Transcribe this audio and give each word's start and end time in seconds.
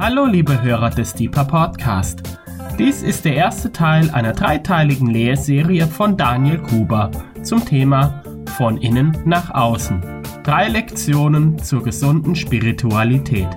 Hallo 0.00 0.26
liebe 0.26 0.62
Hörer 0.62 0.90
des 0.90 1.12
Deeper 1.12 1.44
Podcast. 1.44 2.22
Dies 2.78 3.02
ist 3.02 3.24
der 3.24 3.34
erste 3.34 3.72
Teil 3.72 4.08
einer 4.10 4.32
dreiteiligen 4.32 5.08
Lehrserie 5.08 5.88
von 5.88 6.16
Daniel 6.16 6.58
Gruber 6.58 7.10
zum 7.42 7.64
Thema 7.64 8.22
Von 8.56 8.78
innen 8.78 9.20
nach 9.24 9.50
außen. 9.50 10.00
Drei 10.44 10.68
Lektionen 10.68 11.58
zur 11.58 11.82
gesunden 11.82 12.36
Spiritualität. 12.36 13.48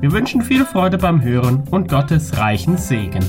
Wir 0.00 0.10
wünschen 0.10 0.40
viel 0.40 0.64
Freude 0.64 0.96
beim 0.96 1.22
Hören 1.22 1.68
und 1.70 1.90
Gottes 1.90 2.38
reichen 2.38 2.78
Segen. 2.78 3.22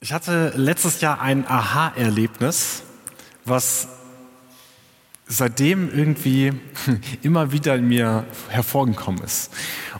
Ich 0.00 0.12
hatte 0.12 0.52
letztes 0.54 1.00
Jahr 1.00 1.22
ein 1.22 1.46
Aha-Erlebnis, 1.48 2.82
was 3.46 3.97
seitdem 5.28 5.94
irgendwie 5.94 6.52
immer 7.22 7.52
wieder 7.52 7.76
in 7.76 7.86
mir 7.86 8.24
hervorgekommen 8.48 9.22
ist. 9.22 9.50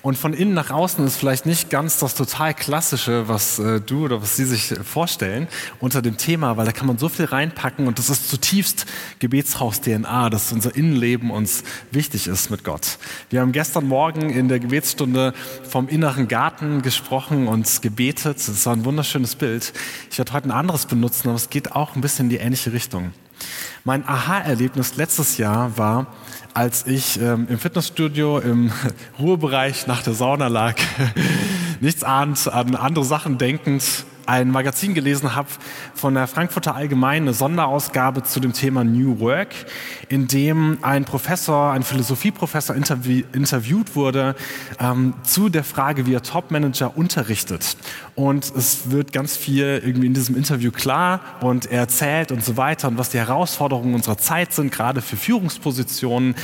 Und 0.01 0.17
von 0.17 0.33
innen 0.33 0.55
nach 0.55 0.71
außen 0.71 1.07
ist 1.07 1.17
vielleicht 1.17 1.45
nicht 1.45 1.71
ganz 1.71 1.99
das 1.99 2.15
total 2.15 2.55
klassische, 2.55 3.29
was 3.29 3.59
äh, 3.59 3.81
du 3.81 4.07
oder 4.07 4.23
was 4.23 4.37
Sie 4.37 4.45
sich 4.45 4.75
vorstellen 4.83 5.49
unter 5.81 6.01
dem 6.01 6.17
Thema, 6.17 6.57
weil 6.57 6.65
da 6.65 6.73
kann 6.73 6.87
man 6.87 6.99
so 6.99 7.09
viel 7.09 7.27
reinpacken 7.27 7.87
und 7.87 7.99
das 7.99 8.09
ist 8.09 8.31
zutiefst 8.31 8.87
Gebetshaus-DNA, 9.19 10.31
dass 10.31 10.53
unser 10.53 10.75
Innenleben 10.75 11.31
uns 11.31 11.63
wichtig 11.91 12.27
ist 12.27 12.51
mit 12.51 12.65
Gott. 12.65 12.99
Wir 13.29 13.41
haben 13.41 13.53
gestern 13.53 13.87
Morgen 13.87 14.31
in 14.31 14.49
der 14.49 14.61
Gebetsstunde 14.61 15.35
vom 15.69 15.89
inneren 15.89 16.29
Garten 16.29 16.81
gesprochen 16.81 17.49
und 17.49 17.83
gebetet. 17.83 18.39
Das 18.39 18.65
war 18.65 18.75
ein 18.75 18.85
wunderschönes 18.85 19.35
Bild. 19.35 19.73
Ich 20.11 20.19
werde 20.19 20.33
heute 20.33 20.49
ein 20.49 20.53
anderes 20.53 20.87
benutzen, 20.87 21.29
aber 21.29 21.37
es 21.37 21.51
geht 21.51 21.73
auch 21.73 21.97
ein 21.97 22.01
bisschen 22.01 22.27
in 22.27 22.31
die 22.31 22.37
ähnliche 22.37 22.73
Richtung. 22.73 23.13
Mein 23.85 24.07
Aha-Erlebnis 24.07 24.97
letztes 24.97 25.39
Jahr 25.39 25.77
war, 25.79 26.07
als 26.55 26.87
ich 26.87 27.21
ähm, 27.21 27.47
im 27.49 27.59
Fitnessstudio 27.59 28.39
im 28.39 28.73
Ruhebereich 29.19 29.87
nach 29.87 30.03
der 30.03 30.15
Sauna 30.15 30.49
lag, 30.49 30.75
nichts 31.81 32.03
ahnt, 32.05 32.49
an 32.49 32.75
andere 32.75 33.05
Sachen 33.05 33.39
denkend, 33.39 34.05
ein 34.29 34.51
Magazin 34.51 34.93
gelesen 34.93 35.35
habe 35.35 35.49
von 35.95 36.13
der 36.13 36.27
Frankfurter 36.27 36.75
Allgemeinen, 36.75 37.29
eine 37.29 37.35
Sonderausgabe 37.35 38.25
zu 38.25 38.41
dem 38.41 38.53
Thema 38.53 38.85
New 38.85 39.21
Work, 39.21 39.55
in 40.11 40.29
dem 40.29 40.79
ein 40.83 41.07
Professor, 41.07 41.73
ein 41.73 41.83
Philosophieprofessor 41.83 42.77
interview 42.77 43.25
interviewt 43.33 43.97
wurde 43.97 44.37
ähm, 44.79 45.15
zu 45.23 45.49
der 45.49 45.65
Frage, 45.65 46.07
wie 46.07 46.13
er 46.13 46.23
Topmanager 46.23 46.95
unterrichtet. 46.97 47.79
Und 48.17 48.53
es 48.55 48.91
wird 48.91 49.15
ganz 49.15 49.35
viel 49.35 49.81
irgendwie 49.83 50.09
in 50.09 50.15
diesem 50.15 50.37
Interview 50.37 50.73
klar 50.73 51.21
und 51.41 51.65
er 51.65 51.81
erzählt 51.81 52.31
und 52.31 52.45
so 52.45 52.59
weiter 52.59 52.89
und 52.89 52.99
was 52.99 53.09
die 53.09 53.19
Herausforderungen 53.19 53.95
unserer 53.95 54.19
Zeit 54.19 54.53
sind, 54.53 54.71
gerade 54.71 55.01
für 55.01 55.17
Führungspositionen. 55.17 56.35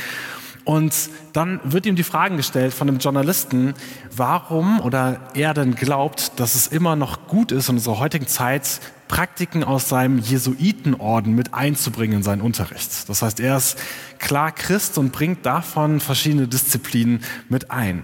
Und 0.65 1.11
dann 1.33 1.59
wird 1.63 1.85
ihm 1.85 1.95
die 1.95 2.03
Frage 2.03 2.35
gestellt 2.35 2.73
von 2.73 2.89
einem 2.89 2.97
Journalisten, 2.97 3.75
warum 4.15 4.79
oder 4.81 5.19
er 5.35 5.53
denn 5.53 5.75
glaubt, 5.75 6.39
dass 6.39 6.55
es 6.55 6.67
immer 6.67 6.95
noch 6.95 7.27
gut 7.27 7.51
ist 7.51 7.69
in 7.69 7.75
unserer 7.75 7.99
heutigen 7.99 8.27
Zeit, 8.27 8.81
Praktiken 9.07 9.63
aus 9.63 9.87
seinem 9.87 10.17
Jesuitenorden 10.17 11.35
mit 11.35 11.53
einzubringen 11.53 12.17
in 12.17 12.23
seinen 12.23 12.41
Unterricht. 12.41 13.07
Das 13.07 13.21
heißt, 13.21 13.39
er 13.39 13.57
ist 13.57 13.77
klar 14.17 14.51
Christ 14.51 14.97
und 14.97 15.11
bringt 15.11 15.45
davon 15.45 15.99
verschiedene 15.99 16.47
Disziplinen 16.47 17.23
mit 17.47 17.69
ein. 17.69 18.03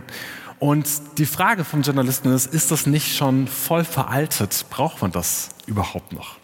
Und 0.59 0.87
die 1.17 1.25
Frage 1.25 1.63
vom 1.63 1.81
Journalisten 1.81 2.31
ist, 2.31 2.53
ist 2.53 2.69
das 2.69 2.85
nicht 2.85 3.17
schon 3.17 3.47
voll 3.47 3.83
veraltet? 3.83 4.67
Braucht 4.69 5.01
man 5.01 5.11
das 5.11 5.49
überhaupt 5.65 6.13
noch? 6.13 6.37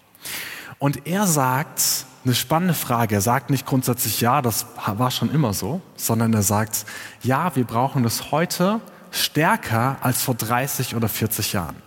Und 0.79 1.05
er 1.05 1.27
sagt, 1.27 2.06
eine 2.27 2.35
spannende 2.35 2.73
Frage. 2.73 3.15
Er 3.15 3.21
sagt 3.21 3.49
nicht 3.49 3.65
grundsätzlich, 3.65 4.19
ja, 4.19 4.41
das 4.41 4.67
war 4.85 5.11
schon 5.11 5.31
immer 5.31 5.53
so, 5.53 5.81
sondern 5.95 6.33
er 6.33 6.43
sagt, 6.43 6.85
ja, 7.23 7.55
wir 7.55 7.63
brauchen 7.63 8.03
es 8.03 8.31
heute 8.31 8.81
stärker 9.11 9.97
als 10.01 10.21
vor 10.21 10.35
30 10.35 10.95
oder 10.95 11.07
40 11.07 11.53
Jahren. 11.53 11.77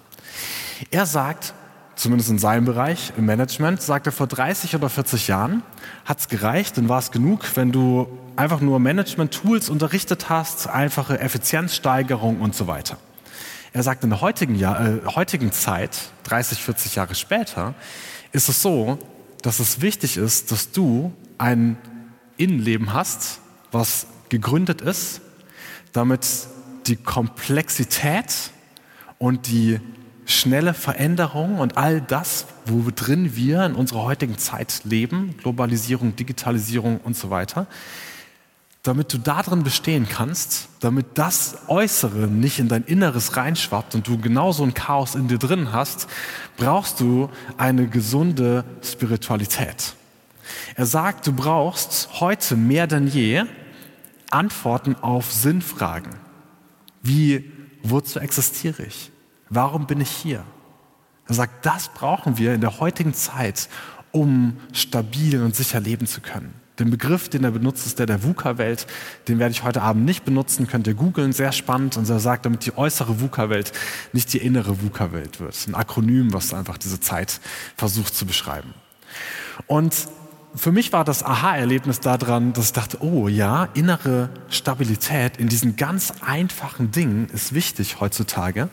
Er 0.90 1.04
sagt, 1.04 1.52
zumindest 1.94 2.30
in 2.30 2.38
seinem 2.38 2.64
Bereich, 2.64 3.12
im 3.18 3.26
Management, 3.26 3.82
sagt 3.82 4.06
er, 4.06 4.12
vor 4.12 4.26
30 4.26 4.74
oder 4.74 4.88
40 4.88 5.28
Jahren 5.28 5.62
hat 6.06 6.20
es 6.20 6.28
gereicht 6.28 6.78
und 6.78 6.88
war 6.88 6.98
es 6.98 7.10
genug, 7.10 7.44
wenn 7.56 7.70
du 7.70 8.08
einfach 8.36 8.62
nur 8.62 8.80
Management-Tools 8.80 9.68
unterrichtet 9.68 10.30
hast, 10.30 10.68
einfache 10.68 11.20
Effizienzsteigerung 11.20 12.40
und 12.40 12.54
so 12.54 12.66
weiter. 12.66 12.96
Er 13.74 13.82
sagt, 13.82 14.04
in 14.04 14.10
der 14.10 14.22
heutigen, 14.22 14.54
Jahr, 14.54 14.80
äh, 14.80 15.00
heutigen 15.14 15.52
Zeit, 15.52 15.98
30, 16.24 16.62
40 16.62 16.94
Jahre 16.94 17.14
später, 17.14 17.74
ist 18.32 18.48
es 18.48 18.62
so, 18.62 18.98
dass 19.42 19.60
es 19.60 19.80
wichtig 19.80 20.16
ist, 20.16 20.52
dass 20.52 20.70
du 20.70 21.12
ein 21.38 21.76
Innenleben 22.36 22.92
hast, 22.92 23.40
was 23.72 24.06
gegründet 24.28 24.80
ist, 24.80 25.20
damit 25.92 26.26
die 26.86 26.96
Komplexität 26.96 28.50
und 29.18 29.48
die 29.48 29.80
schnelle 30.26 30.74
Veränderung 30.74 31.58
und 31.58 31.76
all 31.76 32.00
das, 32.00 32.46
wo 32.66 32.90
drin 32.94 33.34
wir 33.34 33.64
in 33.64 33.74
unserer 33.74 34.04
heutigen 34.04 34.38
Zeit 34.38 34.82
leben, 34.84 35.34
Globalisierung, 35.38 36.14
Digitalisierung 36.16 36.98
und 36.98 37.16
so 37.16 37.30
weiter, 37.30 37.66
damit 38.82 39.12
du 39.12 39.18
darin 39.18 39.62
bestehen 39.62 40.08
kannst, 40.08 40.68
damit 40.80 41.18
das 41.18 41.58
Äußere 41.68 42.28
nicht 42.28 42.58
in 42.58 42.68
dein 42.68 42.84
Inneres 42.84 43.36
reinschwappt 43.36 43.94
und 43.94 44.06
du 44.06 44.18
genauso 44.18 44.62
ein 44.62 44.72
Chaos 44.72 45.14
in 45.14 45.28
dir 45.28 45.38
drin 45.38 45.72
hast, 45.72 46.08
brauchst 46.56 47.00
du 47.00 47.28
eine 47.58 47.88
gesunde 47.88 48.64
Spiritualität. 48.82 49.94
Er 50.76 50.86
sagt, 50.86 51.26
du 51.26 51.32
brauchst 51.32 52.20
heute 52.20 52.56
mehr 52.56 52.86
denn 52.86 53.06
je 53.06 53.44
Antworten 54.30 54.96
auf 54.96 55.30
Sinnfragen. 55.30 56.14
Wie, 57.02 57.52
wozu 57.82 58.18
existiere 58.18 58.84
ich? 58.84 59.10
Warum 59.50 59.86
bin 59.86 60.00
ich 60.00 60.10
hier? 60.10 60.44
Er 61.26 61.34
sagt, 61.34 61.66
das 61.66 61.88
brauchen 61.88 62.38
wir 62.38 62.54
in 62.54 62.60
der 62.60 62.80
heutigen 62.80 63.12
Zeit, 63.14 63.68
um 64.10 64.56
stabil 64.72 65.42
und 65.42 65.54
sicher 65.54 65.80
leben 65.80 66.06
zu 66.06 66.20
können. 66.20 66.59
Den 66.80 66.90
Begriff, 66.90 67.28
den 67.28 67.44
er 67.44 67.50
benutzt, 67.50 67.86
ist 67.86 67.98
der 67.98 68.06
der 68.06 68.24
VUCA-Welt. 68.24 68.86
Den 69.28 69.38
werde 69.38 69.52
ich 69.52 69.62
heute 69.62 69.82
Abend 69.82 70.04
nicht 70.04 70.24
benutzen, 70.24 70.66
könnt 70.66 70.86
ihr 70.86 70.94
googeln, 70.94 71.32
sehr 71.32 71.52
spannend. 71.52 71.96
Und 71.96 72.08
er 72.08 72.20
sagt, 72.20 72.46
damit 72.46 72.64
die 72.64 72.76
äußere 72.76 73.20
VUCA-Welt 73.20 73.72
nicht 74.12 74.32
die 74.32 74.38
innere 74.38 74.82
VUCA-Welt 74.82 75.40
wird. 75.40 75.56
Ein 75.68 75.74
Akronym, 75.74 76.32
was 76.32 76.54
einfach 76.54 76.78
diese 76.78 76.98
Zeit 76.98 77.40
versucht 77.76 78.14
zu 78.14 78.26
beschreiben. 78.26 78.74
Und 79.66 79.94
für 80.54 80.72
mich 80.72 80.92
war 80.92 81.04
das 81.04 81.22
Aha-Erlebnis 81.22 82.00
daran, 82.00 82.52
dass 82.52 82.66
ich 82.66 82.72
dachte, 82.72 83.02
oh 83.02 83.28
ja, 83.28 83.68
innere 83.74 84.30
Stabilität 84.48 85.36
in 85.36 85.48
diesen 85.48 85.76
ganz 85.76 86.14
einfachen 86.22 86.90
Dingen 86.90 87.28
ist 87.32 87.54
wichtig 87.54 88.00
heutzutage. 88.00 88.68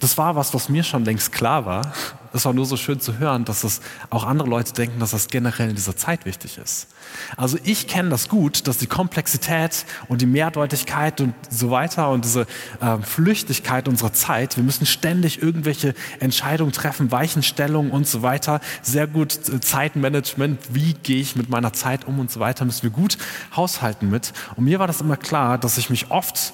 Das 0.00 0.18
war 0.18 0.36
was, 0.36 0.52
was 0.52 0.68
mir 0.68 0.82
schon 0.82 1.04
längst 1.04 1.32
klar 1.32 1.64
war. 1.64 1.92
Es 2.32 2.44
war 2.44 2.52
nur 2.52 2.66
so 2.66 2.76
schön 2.76 3.00
zu 3.00 3.18
hören, 3.18 3.46
dass 3.46 3.62
das 3.62 3.80
auch 4.10 4.24
andere 4.24 4.48
Leute 4.48 4.74
denken, 4.74 5.00
dass 5.00 5.12
das 5.12 5.28
generell 5.28 5.70
in 5.70 5.74
dieser 5.74 5.96
Zeit 5.96 6.26
wichtig 6.26 6.58
ist. 6.58 6.88
Also 7.36 7.56
ich 7.64 7.86
kenne 7.86 8.10
das 8.10 8.28
gut, 8.28 8.66
dass 8.68 8.76
die 8.76 8.86
Komplexität 8.86 9.86
und 10.08 10.20
die 10.20 10.26
Mehrdeutigkeit 10.26 11.22
und 11.22 11.34
so 11.48 11.70
weiter 11.70 12.10
und 12.10 12.26
diese 12.26 12.46
äh, 12.82 12.98
Flüchtigkeit 12.98 13.88
unserer 13.88 14.12
Zeit, 14.12 14.58
wir 14.58 14.64
müssen 14.64 14.84
ständig 14.84 15.40
irgendwelche 15.40 15.94
Entscheidungen 16.20 16.72
treffen, 16.72 17.10
Weichenstellungen 17.10 17.90
und 17.90 18.06
so 18.06 18.20
weiter, 18.20 18.60
sehr 18.82 19.06
gut 19.06 19.48
äh, 19.48 19.60
Zeitmanagement, 19.60 20.74
wie 20.74 20.92
gehe 20.92 21.22
ich 21.22 21.36
mit 21.36 21.48
meiner 21.48 21.72
Zeit 21.72 22.06
um 22.06 22.18
und 22.18 22.30
so 22.30 22.38
weiter, 22.38 22.66
müssen 22.66 22.82
wir 22.82 22.90
gut 22.90 23.16
haushalten 23.56 24.10
mit. 24.10 24.34
Und 24.56 24.64
mir 24.64 24.78
war 24.78 24.86
das 24.86 25.00
immer 25.00 25.16
klar, 25.16 25.56
dass 25.56 25.78
ich 25.78 25.88
mich 25.88 26.10
oft 26.10 26.52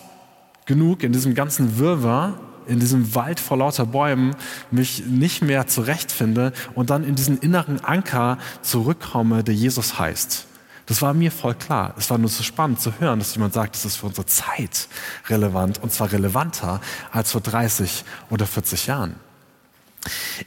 genug 0.64 1.02
in 1.02 1.12
diesem 1.12 1.34
ganzen 1.34 1.78
Wirrwarr 1.78 2.38
in 2.66 2.80
diesem 2.80 3.14
Wald 3.14 3.40
vor 3.40 3.56
lauter 3.56 3.86
Bäumen 3.86 4.34
mich 4.70 5.04
nicht 5.06 5.42
mehr 5.42 5.66
zurechtfinde 5.66 6.52
und 6.74 6.90
dann 6.90 7.04
in 7.04 7.14
diesen 7.14 7.38
inneren 7.38 7.84
Anker 7.84 8.38
zurückkomme, 8.62 9.44
der 9.44 9.54
Jesus 9.54 9.98
heißt. 9.98 10.46
Das 10.86 11.00
war 11.00 11.14
mir 11.14 11.30
voll 11.30 11.54
klar. 11.54 11.94
Es 11.96 12.10
war 12.10 12.18
nur 12.18 12.28
so 12.28 12.42
spannend 12.42 12.80
zu 12.80 12.98
hören, 12.98 13.18
dass 13.18 13.34
jemand 13.34 13.54
sagt, 13.54 13.74
das 13.74 13.84
ist 13.84 13.96
für 13.96 14.06
unsere 14.06 14.26
Zeit 14.26 14.88
relevant 15.28 15.82
und 15.82 15.92
zwar 15.92 16.12
relevanter 16.12 16.80
als 17.12 17.32
vor 17.32 17.40
30 17.40 18.04
oder 18.30 18.46
40 18.46 18.88
Jahren. 18.88 19.14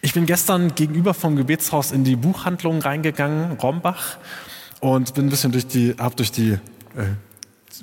Ich 0.01 0.13
bin 0.13 0.25
gestern 0.25 0.75
gegenüber 0.75 1.13
vom 1.13 1.35
Gebetshaus 1.35 1.91
in 1.91 2.03
die 2.03 2.17
Buchhandlung 2.17 2.81
reingegangen, 2.81 3.53
Rombach, 3.53 4.17
und 4.81 5.13
bin 5.13 5.27
ein 5.27 5.29
bisschen 5.29 5.53
durch 5.53 5.65
die, 5.67 5.95
hab 5.97 6.17
durch 6.17 6.31
die 6.31 6.51
äh, 6.51 6.59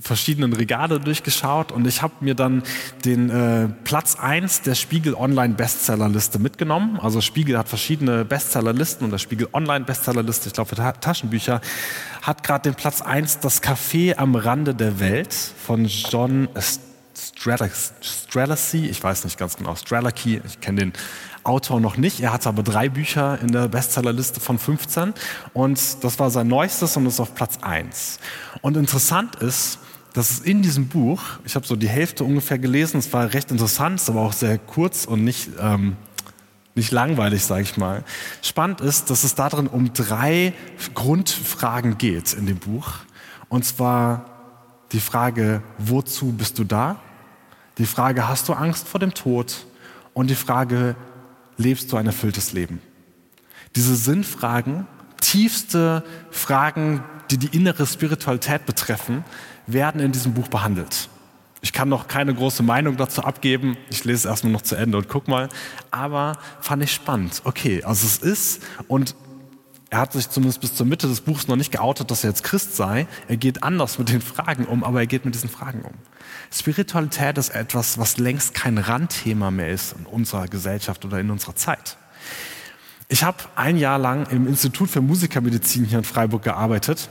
verschiedenen 0.00 0.52
Regale 0.52 1.00
durchgeschaut 1.00 1.72
und 1.72 1.86
ich 1.86 2.02
habe 2.02 2.14
mir 2.20 2.34
dann 2.34 2.62
den 3.04 3.30
äh, 3.30 3.68
Platz 3.84 4.16
1 4.18 4.62
der 4.62 4.74
Spiegel 4.74 5.14
Online 5.14 5.54
Bestsellerliste 5.54 6.38
mitgenommen. 6.38 6.98
Also 7.00 7.20
Spiegel 7.20 7.58
hat 7.58 7.68
verschiedene 7.68 8.24
Bestsellerlisten 8.24 9.04
und 9.04 9.10
der 9.10 9.18
Spiegel 9.18 9.48
Online 9.52 9.84
Bestsellerliste, 9.84 10.48
ich 10.48 10.54
glaube 10.54 10.70
für 10.70 10.76
Ta 10.76 10.92
Taschenbücher, 10.92 11.60
hat 12.22 12.42
gerade 12.42 12.70
den 12.70 12.74
Platz 12.74 13.02
1 13.02 13.40
Das 13.40 13.62
Café 13.62 14.16
am 14.16 14.34
Rande 14.34 14.74
der 14.74 15.00
Welt 15.00 15.34
von 15.34 15.84
John 15.84 16.48
Strelacy, 17.14 18.86
ich 18.86 19.02
weiß 19.02 19.24
nicht 19.24 19.38
ganz 19.38 19.56
genau, 19.56 19.74
Strelacy, 19.74 20.40
ich 20.46 20.60
kenne 20.60 20.80
den 20.80 20.92
Autor 21.44 21.80
noch 21.80 21.96
nicht. 21.96 22.20
Er 22.20 22.32
hatte 22.32 22.48
aber 22.48 22.62
drei 22.62 22.88
Bücher 22.88 23.38
in 23.40 23.50
der 23.52 23.68
Bestsellerliste 23.68 24.40
von 24.40 24.58
15 24.58 25.12
und 25.52 26.04
das 26.04 26.18
war 26.18 26.30
sein 26.30 26.48
neuestes 26.48 26.96
und 26.96 27.06
ist 27.06 27.20
auf 27.20 27.34
Platz 27.34 27.58
1. 27.60 28.18
Und 28.60 28.76
interessant 28.76 29.36
ist, 29.36 29.78
dass 30.12 30.30
es 30.30 30.40
in 30.40 30.62
diesem 30.62 30.88
Buch, 30.88 31.22
ich 31.44 31.54
habe 31.54 31.66
so 31.66 31.76
die 31.76 31.88
Hälfte 31.88 32.24
ungefähr 32.24 32.58
gelesen, 32.58 32.98
es 32.98 33.12
war 33.12 33.32
recht 33.32 33.50
interessant, 33.50 34.00
ist 34.00 34.10
aber 34.10 34.20
auch 34.20 34.32
sehr 34.32 34.58
kurz 34.58 35.04
und 35.04 35.24
nicht, 35.24 35.50
ähm, 35.58 35.96
nicht 36.74 36.90
langweilig, 36.90 37.44
sage 37.44 37.62
ich 37.62 37.76
mal. 37.76 38.04
Spannend 38.42 38.80
ist, 38.80 39.10
dass 39.10 39.24
es 39.24 39.34
darin 39.34 39.66
um 39.66 39.92
drei 39.92 40.52
Grundfragen 40.94 41.98
geht 41.98 42.34
in 42.34 42.46
dem 42.46 42.58
Buch. 42.58 42.90
Und 43.48 43.64
zwar 43.64 44.26
die 44.92 45.00
Frage, 45.00 45.62
wozu 45.78 46.32
bist 46.32 46.58
du 46.58 46.64
da? 46.64 47.00
Die 47.78 47.86
Frage, 47.86 48.28
hast 48.28 48.48
du 48.48 48.52
Angst 48.52 48.88
vor 48.88 49.00
dem 49.00 49.14
Tod? 49.14 49.66
Und 50.12 50.28
die 50.28 50.34
Frage, 50.34 50.94
lebst 51.56 51.90
du 51.90 51.96
ein 51.96 52.06
erfülltes 52.06 52.52
Leben? 52.52 52.80
Diese 53.76 53.96
Sinnfragen, 53.96 54.86
tiefste 55.20 56.04
Fragen, 56.30 57.02
die 57.30 57.38
die 57.38 57.56
innere 57.56 57.86
Spiritualität 57.86 58.66
betreffen, 58.66 59.24
werden 59.66 60.00
in 60.00 60.12
diesem 60.12 60.34
Buch 60.34 60.48
behandelt. 60.48 61.08
Ich 61.64 61.72
kann 61.72 61.88
noch 61.88 62.08
keine 62.08 62.34
große 62.34 62.64
Meinung 62.64 62.96
dazu 62.96 63.22
abgeben. 63.22 63.76
Ich 63.88 64.04
lese 64.04 64.18
es 64.18 64.24
erstmal 64.24 64.52
noch 64.52 64.62
zu 64.62 64.74
Ende 64.74 64.98
und 64.98 65.08
guck 65.08 65.28
mal. 65.28 65.48
Aber 65.92 66.36
fand 66.60 66.82
ich 66.82 66.92
spannend. 66.92 67.40
Okay, 67.44 67.84
also 67.84 68.04
es 68.04 68.18
ist, 68.18 68.62
und 68.88 69.14
er 69.88 70.00
hat 70.00 70.12
sich 70.12 70.28
zumindest 70.28 70.60
bis 70.60 70.74
zur 70.74 70.86
Mitte 70.86 71.06
des 71.06 71.20
Buchs 71.20 71.46
noch 71.46 71.54
nicht 71.54 71.70
geoutet, 71.70 72.10
dass 72.10 72.24
er 72.24 72.30
jetzt 72.30 72.42
Christ 72.42 72.74
sei. 72.76 73.06
Er 73.28 73.36
geht 73.36 73.62
anders 73.62 73.98
mit 73.98 74.08
den 74.08 74.20
Fragen 74.20 74.64
um, 74.64 74.82
aber 74.82 75.00
er 75.00 75.06
geht 75.06 75.24
mit 75.24 75.34
diesen 75.34 75.50
Fragen 75.50 75.82
um. 75.82 75.92
Spiritualität 76.50 77.38
ist 77.38 77.50
etwas, 77.50 77.96
was 77.96 78.16
längst 78.16 78.54
kein 78.54 78.78
Randthema 78.78 79.52
mehr 79.52 79.68
ist 79.68 79.94
in 79.96 80.06
unserer 80.06 80.48
Gesellschaft 80.48 81.04
oder 81.04 81.20
in 81.20 81.30
unserer 81.30 81.54
Zeit. 81.54 81.96
Ich 83.08 83.22
habe 83.22 83.38
ein 83.54 83.76
Jahr 83.76 83.98
lang 83.98 84.26
im 84.30 84.48
Institut 84.48 84.90
für 84.90 85.02
Musikermedizin 85.02 85.84
hier 85.84 85.98
in 85.98 86.04
Freiburg 86.04 86.42
gearbeitet 86.42 87.08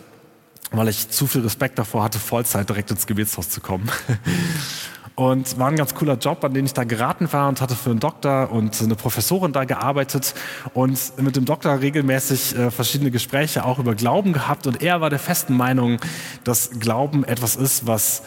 weil 0.72 0.88
ich 0.88 1.10
zu 1.10 1.28
viel 1.28 1.42
Respekt 1.42 1.78
davor 1.78 2.04
hatte, 2.04 2.20
Vollzeit 2.20 2.68
direkt 2.70 2.92
ins 2.92 3.06
Gebetshaus 3.06 3.50
zu 3.50 3.62
kommen. 3.62 3.90
Und 5.16 5.60
war 5.60 5.68
ein 5.68 5.76
ganz 5.76 5.94
cooler 5.94 6.18
Job, 6.18 6.44
an 6.44 6.54
den 6.54 6.66
ich 6.66 6.74
da 6.74 6.86
geraten 6.86 7.32
war 7.34 7.50
und 7.50 7.60
hatte 7.60 7.76
für 7.76 7.92
einen 7.92 8.00
Doktor 8.00 8.50
und 8.50 8.82
eine 8.82 8.96
Professorin 8.96 9.52
da 9.52 9.66
gearbeitet 9.66 10.34
und 10.74 11.00
mit 11.22 11.36
dem 11.36 11.44
Doktor 11.44 11.82
regelmäßig 11.82 12.58
äh, 12.58 12.72
verschiedene 12.72 13.12
Gespräche 13.12 13.66
auch 13.66 13.78
über 13.78 13.94
Glauben 13.94 14.32
gehabt. 14.32 14.68
Und 14.68 14.82
er 14.82 15.02
war 15.02 15.10
der 15.10 15.20
festen 15.20 15.56
Meinung, 15.56 16.00
dass 16.46 16.72
Glauben 16.80 17.26
etwas 17.26 17.58
ist, 17.58 17.86
was 17.86 18.24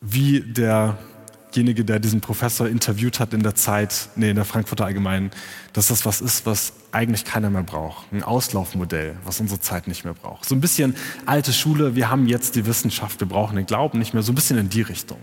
wie 0.00 0.40
der 0.40 0.96
derjenige, 1.54 1.84
der 1.84 2.00
diesen 2.00 2.20
Professor 2.20 2.68
interviewt 2.68 3.20
hat 3.20 3.32
in 3.34 3.42
der 3.42 3.54
Zeit, 3.54 4.08
nee, 4.16 4.30
in 4.30 4.36
der 4.36 4.44
Frankfurter 4.44 4.84
Allgemeinen, 4.84 5.30
dass 5.72 5.88
das 5.88 6.04
was 6.04 6.20
ist, 6.20 6.46
was 6.46 6.72
eigentlich 6.92 7.24
keiner 7.24 7.50
mehr 7.50 7.62
braucht. 7.62 8.12
Ein 8.12 8.22
Auslaufmodell, 8.22 9.16
was 9.24 9.40
unsere 9.40 9.60
Zeit 9.60 9.88
nicht 9.88 10.04
mehr 10.04 10.14
braucht. 10.14 10.48
So 10.48 10.54
ein 10.54 10.60
bisschen 10.60 10.96
alte 11.26 11.52
Schule, 11.52 11.94
wir 11.94 12.10
haben 12.10 12.26
jetzt 12.26 12.56
die 12.56 12.66
Wissenschaft, 12.66 13.20
wir 13.20 13.28
brauchen 13.28 13.56
den 13.56 13.66
Glauben 13.66 13.98
nicht 13.98 14.14
mehr, 14.14 14.22
so 14.22 14.32
ein 14.32 14.34
bisschen 14.34 14.58
in 14.58 14.68
die 14.68 14.82
Richtung. 14.82 15.18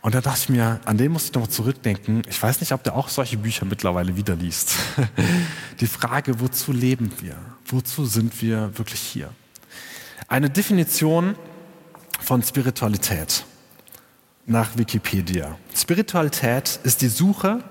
Und 0.00 0.14
da 0.14 0.20
dachte 0.20 0.40
ich 0.44 0.48
mir, 0.48 0.80
an 0.84 0.96
den 0.96 1.12
muss 1.12 1.24
ich 1.24 1.32
nochmal 1.32 1.50
zurückdenken. 1.50 2.22
Ich 2.28 2.40
weiß 2.40 2.60
nicht, 2.60 2.72
ob 2.72 2.84
der 2.84 2.94
auch 2.94 3.08
solche 3.08 3.36
Bücher 3.36 3.66
mittlerweile 3.66 4.16
wieder 4.16 4.36
liest. 4.36 4.74
Die 5.80 5.86
Frage, 5.86 6.40
wozu 6.40 6.72
leben 6.72 7.10
wir? 7.20 7.36
Wozu 7.66 8.04
sind 8.06 8.40
wir 8.40 8.78
wirklich 8.78 9.00
hier? 9.00 9.30
Eine 10.28 10.50
Definition 10.50 11.34
von 12.20 12.42
Spiritualität 12.42 13.44
nach 14.48 14.76
Wikipedia. 14.76 15.56
Spiritualität 15.74 16.80
ist 16.82 17.02
die 17.02 17.08
Suche, 17.08 17.62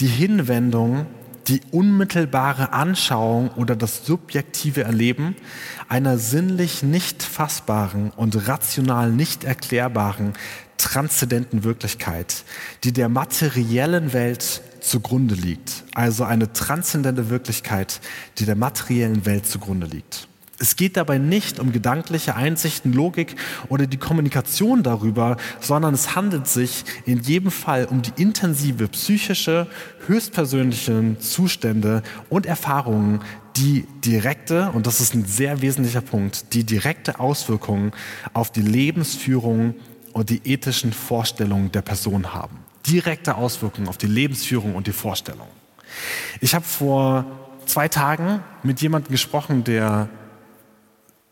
die 0.00 0.06
Hinwendung, 0.06 1.06
die 1.48 1.60
unmittelbare 1.70 2.72
Anschauung 2.72 3.50
oder 3.50 3.74
das 3.74 4.04
subjektive 4.04 4.84
Erleben 4.84 5.34
einer 5.88 6.18
sinnlich 6.18 6.82
nicht 6.82 7.22
fassbaren 7.22 8.10
und 8.10 8.48
rational 8.48 9.10
nicht 9.10 9.44
erklärbaren 9.44 10.34
transzendenten 10.76 11.64
Wirklichkeit, 11.64 12.44
die 12.84 12.92
der 12.92 13.08
materiellen 13.08 14.12
Welt 14.12 14.62
zugrunde 14.80 15.34
liegt. 15.34 15.84
Also 15.94 16.24
eine 16.24 16.52
transzendente 16.52 17.30
Wirklichkeit, 17.30 18.00
die 18.38 18.44
der 18.44 18.54
materiellen 18.54 19.26
Welt 19.26 19.46
zugrunde 19.46 19.86
liegt. 19.86 20.27
Es 20.60 20.74
geht 20.74 20.96
dabei 20.96 21.18
nicht 21.18 21.60
um 21.60 21.70
gedankliche 21.70 22.34
Einsichten, 22.34 22.92
Logik 22.92 23.36
oder 23.68 23.86
die 23.86 23.96
Kommunikation 23.96 24.82
darüber, 24.82 25.36
sondern 25.60 25.94
es 25.94 26.16
handelt 26.16 26.48
sich 26.48 26.84
in 27.06 27.20
jedem 27.20 27.52
Fall 27.52 27.84
um 27.84 28.02
die 28.02 28.12
intensive 28.16 28.88
psychische, 28.88 29.68
höchstpersönlichen 30.06 31.20
Zustände 31.20 32.02
und 32.28 32.44
Erfahrungen, 32.44 33.20
die 33.56 33.86
direkte, 34.04 34.70
und 34.72 34.86
das 34.86 35.00
ist 35.00 35.14
ein 35.14 35.24
sehr 35.24 35.62
wesentlicher 35.62 36.00
Punkt, 36.00 36.52
die 36.54 36.64
direkte 36.64 37.20
Auswirkungen 37.20 37.92
auf 38.32 38.50
die 38.50 38.62
Lebensführung 38.62 39.74
und 40.12 40.30
die 40.30 40.40
ethischen 40.44 40.92
Vorstellungen 40.92 41.70
der 41.70 41.82
Person 41.82 42.34
haben. 42.34 42.58
Direkte 42.86 43.36
Auswirkungen 43.36 43.88
auf 43.88 43.98
die 43.98 44.06
Lebensführung 44.06 44.74
und 44.74 44.86
die 44.86 44.92
Vorstellungen. 44.92 45.50
Ich 46.40 46.54
habe 46.54 46.64
vor 46.64 47.24
zwei 47.66 47.88
Tagen 47.88 48.40
mit 48.62 48.80
jemandem 48.80 49.12
gesprochen, 49.12 49.62
der 49.64 50.08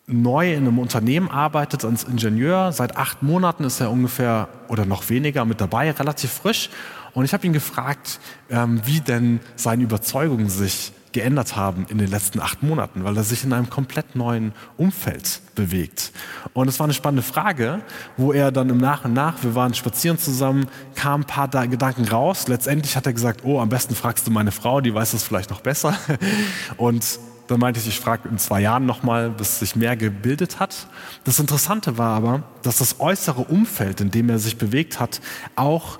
neu 0.07 0.53
in 0.53 0.59
einem 0.59 0.79
Unternehmen 0.79 1.31
arbeitet 1.31 1.85
als 1.85 2.05
Ingenieur. 2.05 2.73
Seit 2.73 2.97
acht 2.97 3.23
Monaten 3.23 3.65
ist 3.65 3.81
er 3.81 3.91
ungefähr 3.91 4.49
oder 4.69 4.87
noch 4.87 5.09
weniger 5.09 5.45
mit 5.45 5.61
dabei, 5.61 5.91
relativ 5.91 6.31
frisch. 6.31 6.71
Und 7.13 7.25
ich 7.25 7.33
habe 7.33 7.47
ihn 7.47 7.53
gefragt, 7.53 8.21
ähm, 8.51 8.81
wie 8.85 9.01
denn 9.01 9.41
seine 9.57 9.83
Überzeugungen 9.83 10.49
sich 10.49 10.93
geändert 11.13 11.57
haben 11.57 11.87
in 11.89 11.97
den 11.97 12.09
letzten 12.11 12.41
acht 12.41 12.63
Monaten, 12.63 13.03
weil 13.03 13.17
er 13.17 13.25
sich 13.25 13.43
in 13.43 13.55
einem 13.55 13.71
komplett 13.71 14.15
neuen 14.15 14.53
Umfeld 14.77 15.41
bewegt. 15.55 16.13
Und 16.53 16.69
es 16.69 16.79
war 16.79 16.85
eine 16.85 16.93
spannende 16.93 17.23
Frage, 17.23 17.81
wo 18.19 18.35
er 18.35 18.53
dann 18.53 18.69
im 18.69 18.77
Nach 18.77 19.07
und 19.07 19.15
Nach, 19.15 19.43
wir 19.43 19.55
waren 19.55 19.73
spazieren 19.73 20.19
zusammen, 20.19 20.67
kamen 20.95 21.25
ein 21.25 21.27
paar 21.27 21.49
Gedanken 21.67 22.07
raus. 22.07 22.49
Letztendlich 22.49 22.97
hat 22.97 23.07
er 23.07 23.15
gesagt, 23.15 23.41
oh, 23.45 23.61
am 23.61 23.71
besten 23.71 23.95
fragst 23.95 24.27
du 24.27 24.31
meine 24.31 24.53
Frau, 24.53 24.83
die 24.83 24.93
weiß 24.93 25.13
das 25.13 25.23
vielleicht 25.23 25.49
noch 25.49 25.63
besser. 25.63 25.97
Und 26.77 27.19
dann 27.47 27.61
meinte 27.61 27.81
ich, 27.81 27.89
ich 27.89 28.01
frage 28.01 28.29
in 28.29 28.39
zwei 28.39 28.61
Jahren 28.61 28.87
nochmal, 28.87 29.31
bis 29.31 29.61
sich 29.61 29.77
mehr 29.77 29.97
gebildet 29.97 30.59
hat. 30.59 30.89
Das 31.25 31.39
Interessante 31.39 31.99
war 31.99 32.17
aber, 32.17 32.43
dass 32.63 32.79
das 32.79 33.01
äußere 33.01 33.43
Umfeld, 33.43 34.01
in 34.01 34.11
dem 34.11 34.29
er 34.29 34.39
sich 34.39 34.59
bewegt 34.59 34.99
hat, 35.01 35.21
auch 35.55 35.99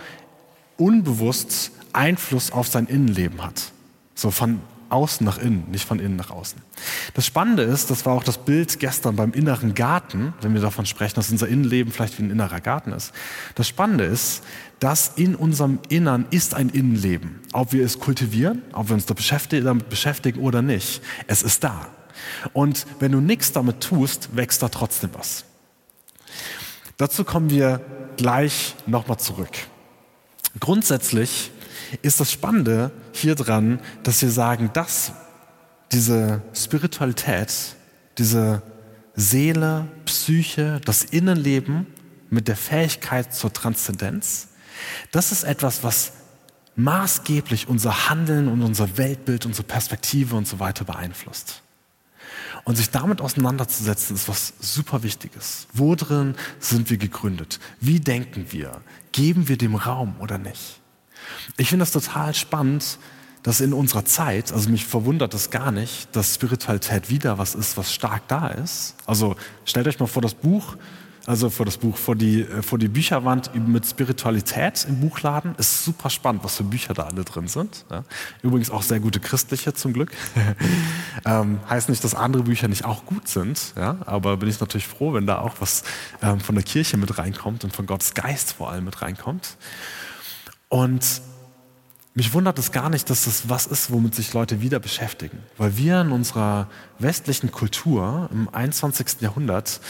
unbewusst 0.77 1.71
Einfluss 1.93 2.51
auf 2.51 2.69
sein 2.69 2.87
Innenleben 2.87 3.43
hat. 3.43 3.73
So 4.15 4.31
von 4.31 4.61
außen 4.89 5.25
nach 5.25 5.39
innen, 5.39 5.71
nicht 5.71 5.85
von 5.85 5.99
innen 5.99 6.17
nach 6.17 6.31
außen. 6.31 6.61
Das 7.15 7.27
Spannende 7.27 7.63
ist, 7.63 7.91
das 7.91 8.07
war 8.07 8.15
auch 8.15 8.25
das 8.25 8.39
Bild 8.39 8.79
gestern 8.79 9.17
beim 9.17 9.33
inneren 9.33 9.75
Garten, 9.75 10.35
wenn 10.41 10.55
wir 10.55 10.61
davon 10.61 10.87
sprechen, 10.87 11.15
dass 11.17 11.31
unser 11.31 11.49
Innenleben 11.49 11.93
vielleicht 11.93 12.19
wie 12.19 12.23
ein 12.23 12.31
innerer 12.31 12.61
Garten 12.61 12.93
ist. 12.93 13.13
Das 13.55 13.69
Spannende 13.69 14.05
ist, 14.05 14.43
dass 14.81 15.13
in 15.17 15.35
unserem 15.35 15.79
Innern 15.89 16.27
ist 16.31 16.55
ein 16.55 16.69
Innenleben. 16.69 17.41
Ob 17.53 17.73
wir 17.73 17.85
es 17.85 17.99
kultivieren, 17.99 18.63
ob 18.73 18.89
wir 18.89 18.95
uns 18.95 19.07
damit 19.07 19.89
beschäftigen 19.89 20.41
oder 20.41 20.63
nicht, 20.63 21.03
es 21.27 21.43
ist 21.43 21.65
da. 21.65 21.89
Und 22.53 22.87
wenn 22.99 23.13
du 23.13 23.21
nichts 23.21 23.53
damit 23.53 23.81
tust, 23.81 24.37
wächst 24.37 24.63
da 24.63 24.69
trotzdem 24.69 25.11
was. 25.15 25.45
Dazu 26.97 27.25
kommen 27.25 27.51
wir 27.51 27.81
gleich 28.17 28.75
nochmal 28.87 29.19
zurück. 29.19 29.51
Grundsätzlich 30.61 31.51
ist 32.03 32.21
das 32.21 32.33
Spannende 32.33 32.91
hier 33.13 33.35
dran, 33.35 33.81
dass 34.03 34.23
wir 34.23 34.31
sagen, 34.31 34.71
dass 34.73 35.13
diese 35.93 36.43
Spiritualität, 36.53 37.77
diese 38.19 38.63
Seele, 39.15 39.89
Psyche, 40.05 40.81
das 40.85 41.05
Innenleben 41.05 41.87
mit 42.31 42.49
der 42.49 42.57
Fähigkeit 42.57 43.33
zur 43.35 43.53
Transzendenz, 43.53 44.49
das 45.11 45.33
ist 45.33 45.45
etwas, 45.45 45.85
was 45.85 46.13
maßgeblich 46.77 47.69
unser 47.69 48.11
Handeln 48.11 48.49
und 48.49 48.63
unser 48.63 48.99
Weltbild, 48.99 49.47
unsere 49.47 49.67
Perspektive 49.67 50.37
und 50.37 50.47
so 50.47 50.59
weiter 50.59 50.85
beeinflusst. 50.85 51.63
Und 52.65 52.77
sich 52.77 52.91
damit 52.91 53.21
auseinanderzusetzen, 53.21 54.17
ist 54.17 54.29
was 54.29 54.53
super 54.61 55.03
Wichtiges. 55.03 55.69
Worin 55.73 56.35
sind 56.59 56.91
wir 56.91 56.99
gegründet? 56.99 57.61
Wie 57.81 58.01
denken 58.01 58.47
wir? 58.51 58.83
Geben 59.13 59.49
wir 59.49 59.57
dem 59.57 59.77
Raum 59.77 60.17
oder 60.19 60.37
nicht? 60.37 60.81
Ich 61.57 61.69
finde 61.69 61.83
das 61.83 61.93
total 61.93 62.35
spannend, 62.35 62.99
dass 63.43 63.61
in 63.61 63.73
unserer 63.73 64.05
Zeit, 64.05 64.53
also 64.53 64.71
mich 64.71 64.85
verwundert 64.85 65.33
das 65.33 65.51
gar 65.51 65.71
nicht, 65.71 66.09
dass 66.17 66.35
Spiritualität 66.35 67.11
wieder 67.11 67.39
was 67.39 67.55
ist, 67.55 67.77
was 67.77 67.95
stark 67.95 68.27
da 68.27 68.49
ist. 68.49 68.97
Also 69.07 69.37
stellt 69.65 69.87
euch 69.87 70.01
mal 70.01 70.07
vor 70.07 70.21
das 70.21 70.35
Buch, 70.35 70.77
also 71.27 71.51
vor 71.51 71.67
das 71.67 71.77
Buch, 71.77 71.97
vor 71.97 72.15
die, 72.15 72.43
äh, 72.43 72.63
vor 72.63 72.79
die 72.79 72.89
Bücherwand 72.89 73.51
mit 73.55 73.85
Spiritualität 73.85 74.87
im 74.89 75.01
Buchladen. 75.01 75.55
Ist 75.57 75.85
super 75.85 76.09
spannend, 76.09 76.45
was 76.45 76.57
für 76.57 76.65
Bücher 76.65 76.95
da 76.95 77.05
alle 77.05 77.25
drin 77.25 77.49
sind. 77.49 77.85
Ja. 77.91 78.05
Übrigens 78.43 78.71
auch 78.71 78.83
sehr 78.83 79.01
gute 79.01 79.19
christliche 79.19 79.75
zum 79.75 79.93
Glück. 79.93 80.13
ähm, 81.25 81.61
heißt 81.69 81.89
nicht, 81.89 82.03
dass 82.05 82.15
andere 82.15 82.45
Bücher 82.45 82.69
nicht 82.69 82.85
auch 82.85 83.05
gut 83.07 83.29
sind, 83.29 83.75
ja, 83.77 83.99
aber 84.07 84.37
bin 84.37 84.49
ich 84.49 84.61
natürlich 84.61 84.87
froh, 84.87 85.15
wenn 85.15 85.27
da 85.27 85.39
auch 85.39 85.55
was 85.61 85.83
ähm, 86.23 86.41
von 86.41 86.55
der 86.55 86.65
Kirche 86.65 86.97
mit 86.97 87.19
reinkommt 87.19 87.65
und 87.65 87.75
von 87.75 87.87
Gottes 87.87 88.15
Geist 88.15 88.53
vor 88.53 88.71
allem 88.71 88.85
mit 88.85 89.03
reinkommt. 89.03 89.57
Und 90.69 91.23
mich 92.15 92.33
wundert 92.33 92.59
es 92.59 92.73
gar 92.73 92.89
nicht, 92.89 93.11
dass 93.11 93.25
das 93.25 93.49
was 93.49 93.67
ist, 93.67 93.93
womit 93.93 94.15
sich 94.15 94.33
Leute 94.33 94.61
wieder 94.61 94.81
beschäftigen. 94.81 95.39
Weil 95.59 95.77
wir 95.77 96.01
in 96.01 96.13
unserer 96.13 96.69
westlichen 96.99 97.53
Kultur 97.53 98.29
im 98.33 98.49
21. 98.49 99.21
Jahrhundert 99.21 99.81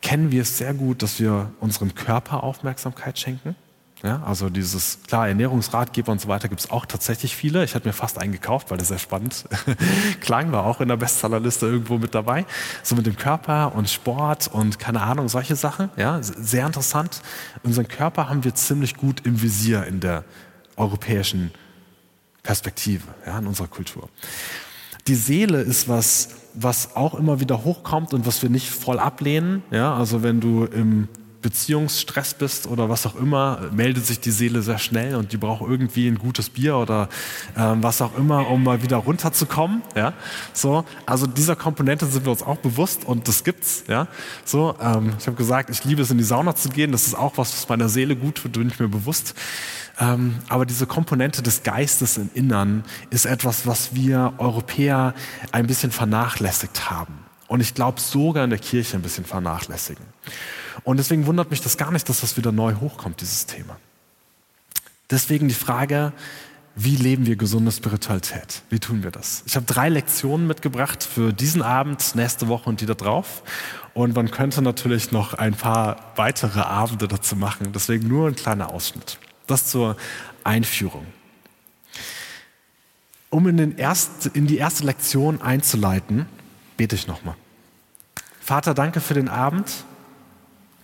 kennen 0.00 0.32
wir 0.32 0.42
es 0.42 0.58
sehr 0.58 0.74
gut, 0.74 1.02
dass 1.02 1.20
wir 1.20 1.52
unserem 1.60 1.94
Körper 1.94 2.42
Aufmerksamkeit 2.42 3.18
schenken. 3.18 3.54
Ja, 4.02 4.20
also 4.24 4.50
dieses, 4.50 4.98
klar, 5.06 5.28
Ernährungsratgeber 5.28 6.10
und 6.10 6.20
so 6.20 6.26
weiter 6.26 6.48
gibt 6.48 6.60
es 6.60 6.70
auch 6.70 6.86
tatsächlich 6.86 7.36
viele. 7.36 7.62
Ich 7.62 7.76
hatte 7.76 7.86
mir 7.86 7.92
fast 7.92 8.18
einen 8.18 8.32
gekauft, 8.32 8.70
weil 8.70 8.78
das 8.78 8.88
sehr 8.88 8.98
spannend 8.98 9.44
klang, 10.20 10.50
war 10.50 10.64
auch 10.64 10.80
in 10.80 10.88
der 10.88 10.96
Bestsellerliste 10.96 11.66
irgendwo 11.66 11.98
mit 11.98 12.12
dabei. 12.12 12.44
So 12.82 12.96
mit 12.96 13.06
dem 13.06 13.16
Körper 13.16 13.76
und 13.76 13.88
Sport 13.88 14.48
und 14.52 14.80
keine 14.80 15.02
Ahnung, 15.02 15.28
solche 15.28 15.54
Sachen. 15.54 15.88
Ja, 15.96 16.18
sehr 16.20 16.66
interessant. 16.66 17.22
Unseren 17.62 17.86
Körper 17.86 18.28
haben 18.28 18.42
wir 18.42 18.56
ziemlich 18.56 18.96
gut 18.96 19.24
im 19.24 19.40
Visier 19.40 19.86
in 19.86 20.00
der 20.00 20.24
europäischen 20.76 21.52
Perspektive, 22.42 23.06
ja, 23.24 23.38
in 23.38 23.46
unserer 23.46 23.68
Kultur. 23.68 24.08
Die 25.06 25.14
Seele 25.14 25.60
ist 25.60 25.88
was, 25.88 26.30
was 26.54 26.96
auch 26.96 27.14
immer 27.14 27.38
wieder 27.38 27.62
hochkommt 27.62 28.14
und 28.14 28.26
was 28.26 28.42
wir 28.42 28.50
nicht 28.50 28.68
voll 28.68 28.98
ablehnen. 28.98 29.62
Ja, 29.70 29.94
also 29.94 30.24
wenn 30.24 30.40
du 30.40 30.64
im 30.64 31.08
Beziehungsstress 31.42 32.34
bist 32.34 32.66
oder 32.66 32.88
was 32.88 33.04
auch 33.04 33.16
immer, 33.16 33.70
meldet 33.72 34.06
sich 34.06 34.20
die 34.20 34.30
Seele 34.30 34.62
sehr 34.62 34.78
schnell 34.78 35.16
und 35.16 35.32
die 35.32 35.36
braucht 35.36 35.68
irgendwie 35.68 36.08
ein 36.08 36.18
gutes 36.18 36.48
Bier 36.48 36.76
oder 36.76 37.08
ähm, 37.56 37.82
was 37.82 38.00
auch 38.00 38.16
immer, 38.16 38.48
um 38.48 38.62
mal 38.62 38.82
wieder 38.82 38.98
runterzukommen. 38.98 39.82
Ja, 39.94 40.14
so. 40.52 40.84
Also 41.04 41.26
dieser 41.26 41.56
Komponente 41.56 42.06
sind 42.06 42.24
wir 42.24 42.32
uns 42.32 42.42
auch 42.42 42.58
bewusst 42.58 43.04
und 43.04 43.28
das 43.28 43.44
gibt's. 43.44 43.84
Ja, 43.88 44.06
so. 44.44 44.74
Ähm, 44.80 45.14
ich 45.18 45.26
habe 45.26 45.36
gesagt, 45.36 45.68
ich 45.70 45.84
liebe 45.84 46.02
es 46.02 46.10
in 46.10 46.18
die 46.18 46.24
Sauna 46.24 46.54
zu 46.54 46.68
gehen. 46.68 46.92
Das 46.92 47.06
ist 47.06 47.14
auch 47.14 47.36
was, 47.36 47.52
was 47.52 47.68
meiner 47.68 47.88
Seele 47.88 48.16
gut 48.16 48.36
tut, 48.36 48.52
bin 48.52 48.68
ich 48.68 48.78
mir 48.78 48.88
bewusst. 48.88 49.34
Ähm, 50.00 50.36
aber 50.48 50.64
diese 50.64 50.86
Komponente 50.86 51.42
des 51.42 51.62
Geistes 51.64 52.16
im 52.16 52.30
Innern 52.34 52.84
ist 53.10 53.26
etwas, 53.26 53.66
was 53.66 53.94
wir 53.94 54.34
Europäer 54.38 55.14
ein 55.50 55.66
bisschen 55.66 55.90
vernachlässigt 55.90 56.90
haben. 56.90 57.14
Und 57.48 57.60
ich 57.60 57.74
glaube 57.74 58.00
sogar 58.00 58.44
in 58.44 58.50
der 58.50 58.58
Kirche 58.58 58.96
ein 58.96 59.02
bisschen 59.02 59.24
vernachlässigen. 59.24 60.04
Und 60.84 60.96
deswegen 60.98 61.26
wundert 61.26 61.50
mich 61.50 61.60
das 61.60 61.76
gar 61.76 61.90
nicht, 61.90 62.08
dass 62.08 62.20
das 62.20 62.36
wieder 62.36 62.52
neu 62.52 62.74
hochkommt, 62.76 63.20
dieses 63.20 63.46
Thema. 63.46 63.78
Deswegen 65.10 65.48
die 65.48 65.54
Frage, 65.54 66.12
wie 66.74 66.96
leben 66.96 67.26
wir 67.26 67.36
gesunde 67.36 67.70
Spiritualität? 67.70 68.62
Wie 68.70 68.78
tun 68.78 69.02
wir 69.02 69.10
das? 69.10 69.42
Ich 69.46 69.56
habe 69.56 69.66
drei 69.66 69.90
Lektionen 69.90 70.46
mitgebracht 70.46 71.04
für 71.04 71.32
diesen 71.32 71.60
Abend, 71.60 72.14
nächste 72.14 72.48
Woche 72.48 72.70
und 72.70 72.80
die 72.80 72.86
da 72.86 72.94
drauf. 72.94 73.42
Und 73.92 74.14
man 74.14 74.30
könnte 74.30 74.62
natürlich 74.62 75.12
noch 75.12 75.34
ein 75.34 75.54
paar 75.54 76.12
weitere 76.16 76.60
Abende 76.60 77.08
dazu 77.08 77.36
machen. 77.36 77.72
Deswegen 77.74 78.08
nur 78.08 78.28
ein 78.28 78.36
kleiner 78.36 78.70
Ausschnitt. 78.70 79.18
Das 79.46 79.66
zur 79.66 79.96
Einführung. 80.44 81.06
Um 83.28 83.46
in, 83.48 83.76
erst, 83.76 84.26
in 84.26 84.46
die 84.46 84.56
erste 84.56 84.84
Lektion 84.84 85.42
einzuleiten, 85.42 86.26
bete 86.78 86.94
ich 86.96 87.06
nochmal. 87.06 87.34
Vater, 88.40 88.72
danke 88.72 89.00
für 89.00 89.14
den 89.14 89.28
Abend. 89.28 89.84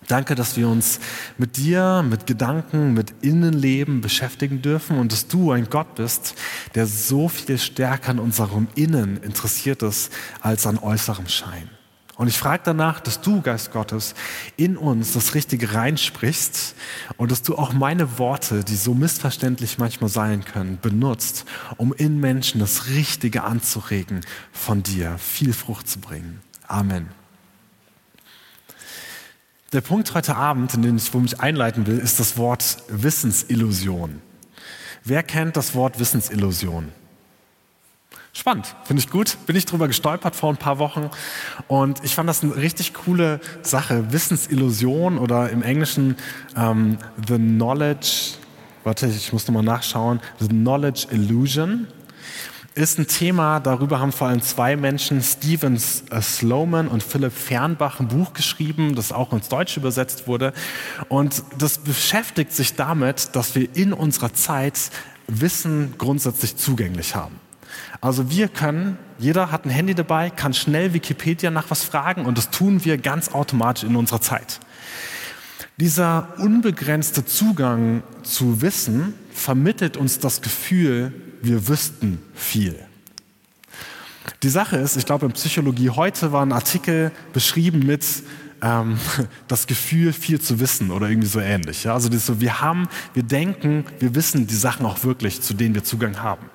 Danke, 0.09 0.33
dass 0.33 0.57
wir 0.57 0.67
uns 0.67 0.99
mit 1.37 1.57
dir, 1.57 2.03
mit 2.03 2.25
Gedanken, 2.25 2.95
mit 2.95 3.13
Innenleben 3.21 4.01
beschäftigen 4.01 4.59
dürfen 4.59 4.97
und 4.97 5.11
dass 5.11 5.27
du 5.27 5.51
ein 5.51 5.69
Gott 5.69 5.93
bist, 5.93 6.33
der 6.73 6.87
so 6.87 7.29
viel 7.29 7.59
stärker 7.59 8.09
an 8.09 8.17
unserem 8.17 8.67
Innen 8.73 9.21
interessiert 9.21 9.83
ist 9.83 10.11
als 10.41 10.65
an 10.65 10.79
äußerem 10.79 11.27
Schein. 11.27 11.69
Und 12.15 12.27
ich 12.27 12.39
frage 12.39 12.63
danach, 12.65 12.99
dass 12.99 13.21
du, 13.21 13.41
Geist 13.41 13.71
Gottes, 13.71 14.15
in 14.57 14.77
uns 14.77 15.13
das 15.13 15.35
Richtige 15.35 15.75
reinsprichst 15.75 16.73
und 17.17 17.31
dass 17.31 17.43
du 17.43 17.55
auch 17.55 17.71
meine 17.71 18.17
Worte, 18.17 18.63
die 18.63 18.75
so 18.77 18.95
missverständlich 18.95 19.77
manchmal 19.77 20.09
sein 20.09 20.43
können, 20.43 20.79
benutzt, 20.81 21.45
um 21.77 21.93
in 21.93 22.19
Menschen 22.19 22.59
das 22.59 22.87
Richtige 22.87 23.43
anzuregen 23.43 24.21
von 24.51 24.81
dir, 24.81 25.19
viel 25.19 25.53
Frucht 25.53 25.87
zu 25.87 25.99
bringen. 25.99 26.41
Amen. 26.67 27.18
Der 29.71 29.81
Punkt 29.81 30.15
heute 30.15 30.35
Abend, 30.35 30.73
in 30.73 30.81
den 30.81 30.97
ich 30.97 31.13
wo 31.13 31.19
mich 31.19 31.41
einleiten 31.41 31.85
will, 31.85 31.99
ist 31.99 32.19
das 32.19 32.37
Wort 32.37 32.77
Wissensillusion. 32.87 34.19
Wer 35.03 35.21
kennt 35.21 35.57
das 35.57 35.75
Wort 35.75 35.99
Wissensillusion? 35.99 36.91
Spannend, 38.33 38.75
finde 38.83 39.03
ich 39.03 39.11
gut. 39.11 39.37
Bin 39.45 39.55
ich 39.55 39.67
drüber 39.67 39.87
gestolpert 39.87 40.35
vor 40.35 40.49
ein 40.49 40.57
paar 40.57 40.79
Wochen 40.79 41.11
und 41.67 42.03
ich 42.03 42.15
fand 42.15 42.27
das 42.27 42.41
eine 42.41 42.55
richtig 42.55 42.95
coole 42.95 43.41
Sache. 43.61 44.11
Wissensillusion 44.11 45.19
oder 45.19 45.51
im 45.51 45.61
Englischen 45.61 46.15
ähm, 46.55 46.97
The 47.27 47.37
Knowledge, 47.37 48.37
warte, 48.83 49.05
ich 49.05 49.31
muss 49.31 49.47
nochmal 49.47 49.61
nachschauen, 49.61 50.19
The 50.39 50.47
Knowledge 50.47 51.09
Illusion 51.11 51.85
ist 52.75 52.99
ein 52.99 53.07
Thema, 53.07 53.59
darüber 53.59 53.99
haben 53.99 54.11
vor 54.11 54.27
allem 54.27 54.41
zwei 54.41 54.75
Menschen, 54.75 55.21
Stephen 55.21 55.75
äh, 55.75 56.21
Sloman 56.21 56.87
und 56.87 57.03
Philipp 57.03 57.33
Fernbach, 57.33 57.99
ein 57.99 58.07
Buch 58.07 58.33
geschrieben, 58.33 58.95
das 58.95 59.11
auch 59.11 59.33
ins 59.33 59.49
Deutsche 59.49 59.79
übersetzt 59.79 60.27
wurde. 60.27 60.53
Und 61.07 61.43
das 61.57 61.79
beschäftigt 61.79 62.51
sich 62.53 62.75
damit, 62.75 63.35
dass 63.35 63.55
wir 63.55 63.67
in 63.75 63.93
unserer 63.93 64.33
Zeit 64.33 64.91
Wissen 65.27 65.95
grundsätzlich 65.97 66.57
zugänglich 66.57 67.15
haben. 67.15 67.35
Also 68.01 68.31
wir 68.31 68.47
können, 68.47 68.97
jeder 69.17 69.51
hat 69.51 69.65
ein 69.65 69.69
Handy 69.69 69.93
dabei, 69.93 70.29
kann 70.29 70.53
schnell 70.53 70.93
Wikipedia 70.93 71.51
nach 71.51 71.69
was 71.69 71.83
fragen 71.83 72.25
und 72.25 72.37
das 72.37 72.49
tun 72.49 72.85
wir 72.85 72.97
ganz 72.97 73.29
automatisch 73.29 73.83
in 73.83 73.95
unserer 73.95 74.21
Zeit. 74.21 74.59
Dieser 75.77 76.33
unbegrenzte 76.39 77.25
Zugang 77.25 78.03
zu 78.23 78.61
Wissen 78.61 79.13
vermittelt 79.31 79.97
uns 79.97 80.19
das 80.19 80.41
Gefühl, 80.41 81.13
wir 81.41 81.67
wüssten 81.67 82.19
viel. 82.33 82.75
Die 84.43 84.49
Sache 84.49 84.77
ist, 84.77 84.95
ich 84.95 85.05
glaube 85.05 85.25
in 85.25 85.33
Psychologie 85.33 85.89
heute 85.89 86.31
war 86.31 86.45
ein 86.45 86.51
Artikel 86.51 87.11
beschrieben 87.33 87.79
mit 87.85 88.05
ähm, 88.61 88.97
das 89.47 89.67
Gefühl, 89.67 90.13
viel 90.13 90.39
zu 90.39 90.59
wissen 90.59 90.91
oder 90.91 91.09
irgendwie 91.09 91.27
so 91.27 91.39
ähnlich. 91.39 91.83
Ja? 91.83 91.93
Also 91.93 92.09
das 92.09 92.25
so, 92.25 92.41
wir 92.41 92.61
haben, 92.61 92.87
wir 93.13 93.23
denken, 93.23 93.85
wir 93.99 94.15
wissen 94.15 94.47
die 94.47 94.55
Sachen 94.55 94.85
auch 94.85 95.03
wirklich, 95.03 95.41
zu 95.41 95.53
denen 95.53 95.75
wir 95.75 95.83
Zugang 95.83 96.21
haben. 96.21 96.49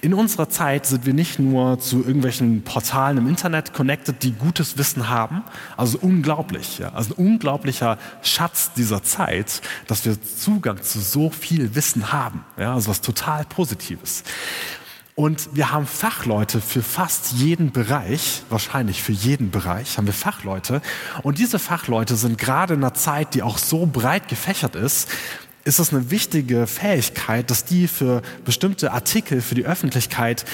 In 0.00 0.14
unserer 0.14 0.48
Zeit 0.48 0.86
sind 0.86 1.06
wir 1.06 1.14
nicht 1.14 1.38
nur 1.38 1.78
zu 1.78 1.98
irgendwelchen 1.98 2.62
Portalen 2.62 3.18
im 3.18 3.28
Internet 3.28 3.72
connected, 3.72 4.22
die 4.22 4.32
gutes 4.32 4.78
Wissen 4.78 5.08
haben, 5.08 5.42
also 5.76 5.98
unglaublich, 5.98 6.78
ja? 6.78 6.92
also 6.92 7.14
ein 7.14 7.24
unglaublicher 7.24 7.98
Schatz 8.22 8.72
dieser 8.74 9.02
Zeit, 9.02 9.60
dass 9.86 10.04
wir 10.04 10.16
Zugang 10.22 10.82
zu 10.82 11.00
so 11.00 11.30
viel 11.30 11.74
Wissen 11.74 12.12
haben, 12.12 12.44
ja? 12.56 12.74
also 12.74 12.90
was 12.90 13.00
total 13.00 13.44
Positives. 13.44 14.24
Und 15.18 15.48
wir 15.52 15.72
haben 15.72 15.84
Fachleute 15.84 16.60
für 16.60 16.80
fast 16.80 17.32
jeden 17.32 17.72
Bereich, 17.72 18.42
wahrscheinlich 18.50 19.02
für 19.02 19.10
jeden 19.10 19.50
Bereich 19.50 19.98
haben 19.98 20.06
wir 20.06 20.14
Fachleute. 20.14 20.80
Und 21.24 21.38
diese 21.38 21.58
Fachleute 21.58 22.14
sind 22.14 22.38
gerade 22.38 22.74
in 22.74 22.84
einer 22.84 22.94
Zeit, 22.94 23.34
die 23.34 23.42
auch 23.42 23.58
so 23.58 23.84
breit 23.84 24.28
gefächert 24.28 24.76
ist, 24.76 25.10
ist 25.64 25.80
es 25.80 25.92
eine 25.92 26.12
wichtige 26.12 26.68
Fähigkeit, 26.68 27.50
dass 27.50 27.64
die 27.64 27.88
für 27.88 28.22
bestimmte 28.44 28.92
Artikel, 28.92 29.40
für 29.42 29.56
die 29.56 29.64
Öffentlichkeit 29.64 30.44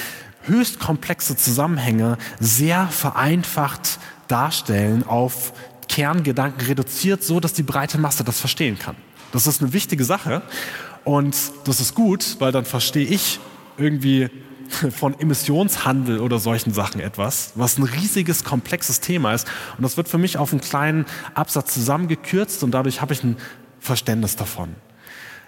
höchst 0.47 0.79
komplexe 0.79 1.37
Zusammenhänge 1.37 2.17
sehr 2.39 2.87
vereinfacht 2.87 3.99
darstellen, 4.27 5.03
auf 5.05 5.53
Kerngedanken 5.89 6.65
reduziert, 6.65 7.23
so 7.23 7.39
dass 7.39 7.53
die 7.53 7.61
breite 7.61 7.99
Masse 7.99 8.23
das 8.23 8.39
verstehen 8.39 8.79
kann. 8.79 8.95
Das 9.31 9.45
ist 9.45 9.61
eine 9.61 9.73
wichtige 9.73 10.05
Sache 10.05 10.41
und 11.03 11.35
das 11.65 11.79
ist 11.79 11.93
gut, 11.93 12.37
weil 12.39 12.51
dann 12.51 12.65
verstehe 12.65 13.05
ich 13.05 13.39
irgendwie 13.77 14.31
von 14.91 15.19
Emissionshandel 15.19 16.19
oder 16.19 16.39
solchen 16.39 16.73
Sachen 16.73 17.01
etwas, 17.01 17.53
was 17.55 17.77
ein 17.77 17.83
riesiges, 17.83 18.43
komplexes 18.43 18.99
Thema 18.99 19.33
ist. 19.33 19.47
Und 19.77 19.83
das 19.83 19.97
wird 19.97 20.07
für 20.07 20.17
mich 20.17 20.37
auf 20.37 20.51
einen 20.51 20.61
kleinen 20.61 21.05
Absatz 21.33 21.73
zusammengekürzt 21.73 22.63
und 22.63 22.71
dadurch 22.71 23.01
habe 23.01 23.13
ich 23.13 23.23
ein 23.23 23.37
Verständnis 23.79 24.35
davon. 24.35 24.75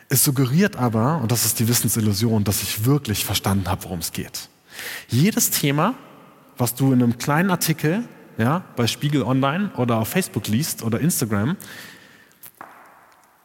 Es 0.09 0.23
suggeriert 0.23 0.77
aber, 0.77 1.19
und 1.21 1.31
das 1.31 1.45
ist 1.45 1.59
die 1.59 1.67
Wissensillusion, 1.67 2.43
dass 2.43 2.63
ich 2.63 2.85
wirklich 2.85 3.25
verstanden 3.25 3.67
habe, 3.67 3.83
worum 3.83 3.99
es 3.99 4.13
geht. 4.13 4.49
Jedes 5.09 5.49
Thema, 5.49 5.95
was 6.57 6.75
du 6.75 6.93
in 6.93 7.03
einem 7.03 7.17
kleinen 7.17 7.51
Artikel 7.51 8.03
ja, 8.37 8.63
bei 8.75 8.87
Spiegel 8.87 9.23
Online 9.23 9.71
oder 9.75 9.97
auf 9.97 10.09
Facebook 10.09 10.47
liest 10.47 10.83
oder 10.83 10.99
Instagram, 10.99 11.57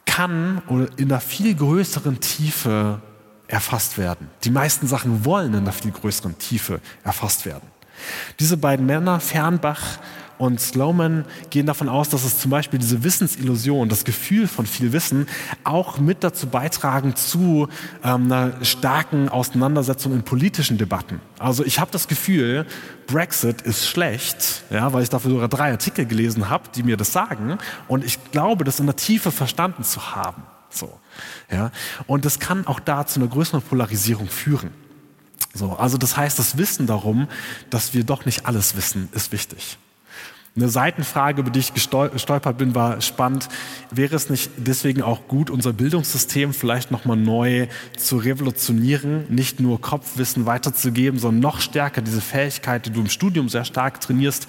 kann 0.05 0.61
oder 0.67 0.87
in 0.97 1.11
einer 1.11 1.19
viel 1.19 1.55
größeren 1.55 2.19
Tiefe 2.19 3.01
erfasst 3.53 3.99
werden. 3.99 4.29
Die 4.43 4.49
meisten 4.49 4.87
Sachen 4.87 5.25
wollen 5.25 5.53
in 5.53 5.59
einer 5.59 5.71
viel 5.71 5.91
größeren 5.91 6.39
Tiefe 6.39 6.81
erfasst 7.03 7.45
werden. 7.45 7.67
Diese 8.39 8.57
beiden 8.57 8.87
Männer, 8.87 9.19
Fernbach 9.19 9.99
und 10.39 10.59
Sloman, 10.59 11.23
gehen 11.51 11.67
davon 11.67 11.87
aus, 11.87 12.09
dass 12.09 12.23
es 12.23 12.39
zum 12.39 12.49
Beispiel 12.49 12.79
diese 12.79 13.03
Wissensillusion, 13.03 13.89
das 13.89 14.05
Gefühl 14.05 14.47
von 14.47 14.65
viel 14.65 14.91
Wissen, 14.91 15.27
auch 15.63 15.99
mit 15.99 16.23
dazu 16.23 16.47
beitragen 16.47 17.15
zu 17.15 17.69
ähm, 18.03 18.31
einer 18.31 18.65
starken 18.65 19.29
Auseinandersetzung 19.29 20.13
in 20.13 20.23
politischen 20.23 20.79
Debatten. 20.79 21.21
Also 21.37 21.63
ich 21.63 21.79
habe 21.79 21.91
das 21.91 22.07
Gefühl, 22.07 22.65
Brexit 23.05 23.61
ist 23.61 23.85
schlecht, 23.87 24.63
ja, 24.71 24.91
weil 24.91 25.03
ich 25.03 25.09
dafür 25.09 25.29
sogar 25.29 25.47
drei 25.47 25.69
Artikel 25.69 26.07
gelesen 26.07 26.49
habe, 26.49 26.69
die 26.75 26.81
mir 26.81 26.97
das 26.97 27.13
sagen. 27.13 27.59
Und 27.87 28.03
ich 28.03 28.17
glaube, 28.31 28.63
das 28.63 28.79
in 28.79 28.87
der 28.87 28.95
Tiefe 28.95 29.31
verstanden 29.31 29.83
zu 29.83 30.15
haben. 30.15 30.41
So, 30.73 30.99
ja. 31.51 31.71
Und 32.07 32.25
das 32.25 32.39
kann 32.39 32.65
auch 32.67 32.79
da 32.79 33.05
zu 33.05 33.19
einer 33.19 33.29
größeren 33.29 33.61
Polarisierung 33.61 34.27
führen. 34.27 34.71
So, 35.53 35.73
also 35.73 35.97
das 35.97 36.17
heißt, 36.17 36.39
das 36.39 36.57
Wissen 36.57 36.87
darum, 36.87 37.27
dass 37.69 37.93
wir 37.93 38.03
doch 38.03 38.25
nicht 38.25 38.45
alles 38.47 38.75
wissen, 38.75 39.09
ist 39.11 39.31
wichtig. 39.31 39.77
Eine 40.55 40.69
Seitenfrage, 40.69 41.41
über 41.41 41.49
die 41.49 41.61
ich 41.61 41.73
gestolpert 41.73 42.59
bin, 42.59 42.75
war 42.75 43.01
spannend. 43.01 43.49
Wäre 43.89 44.15
es 44.15 44.29
nicht 44.29 44.51
deswegen 44.57 45.01
auch 45.01 45.27
gut, 45.27 45.49
unser 45.49 45.73
Bildungssystem 45.73 46.53
vielleicht 46.53 46.91
nochmal 46.91 47.17
neu 47.17 47.65
zu 47.97 48.17
revolutionieren, 48.17 49.25
nicht 49.29 49.59
nur 49.59 49.81
Kopfwissen 49.81 50.45
weiterzugeben, 50.45 51.19
sondern 51.19 51.41
noch 51.41 51.59
stärker 51.59 52.03
diese 52.03 52.21
Fähigkeit, 52.21 52.85
die 52.85 52.91
du 52.91 53.01
im 53.01 53.09
Studium 53.09 53.49
sehr 53.49 53.65
stark 53.65 53.99
trainierst, 53.99 54.45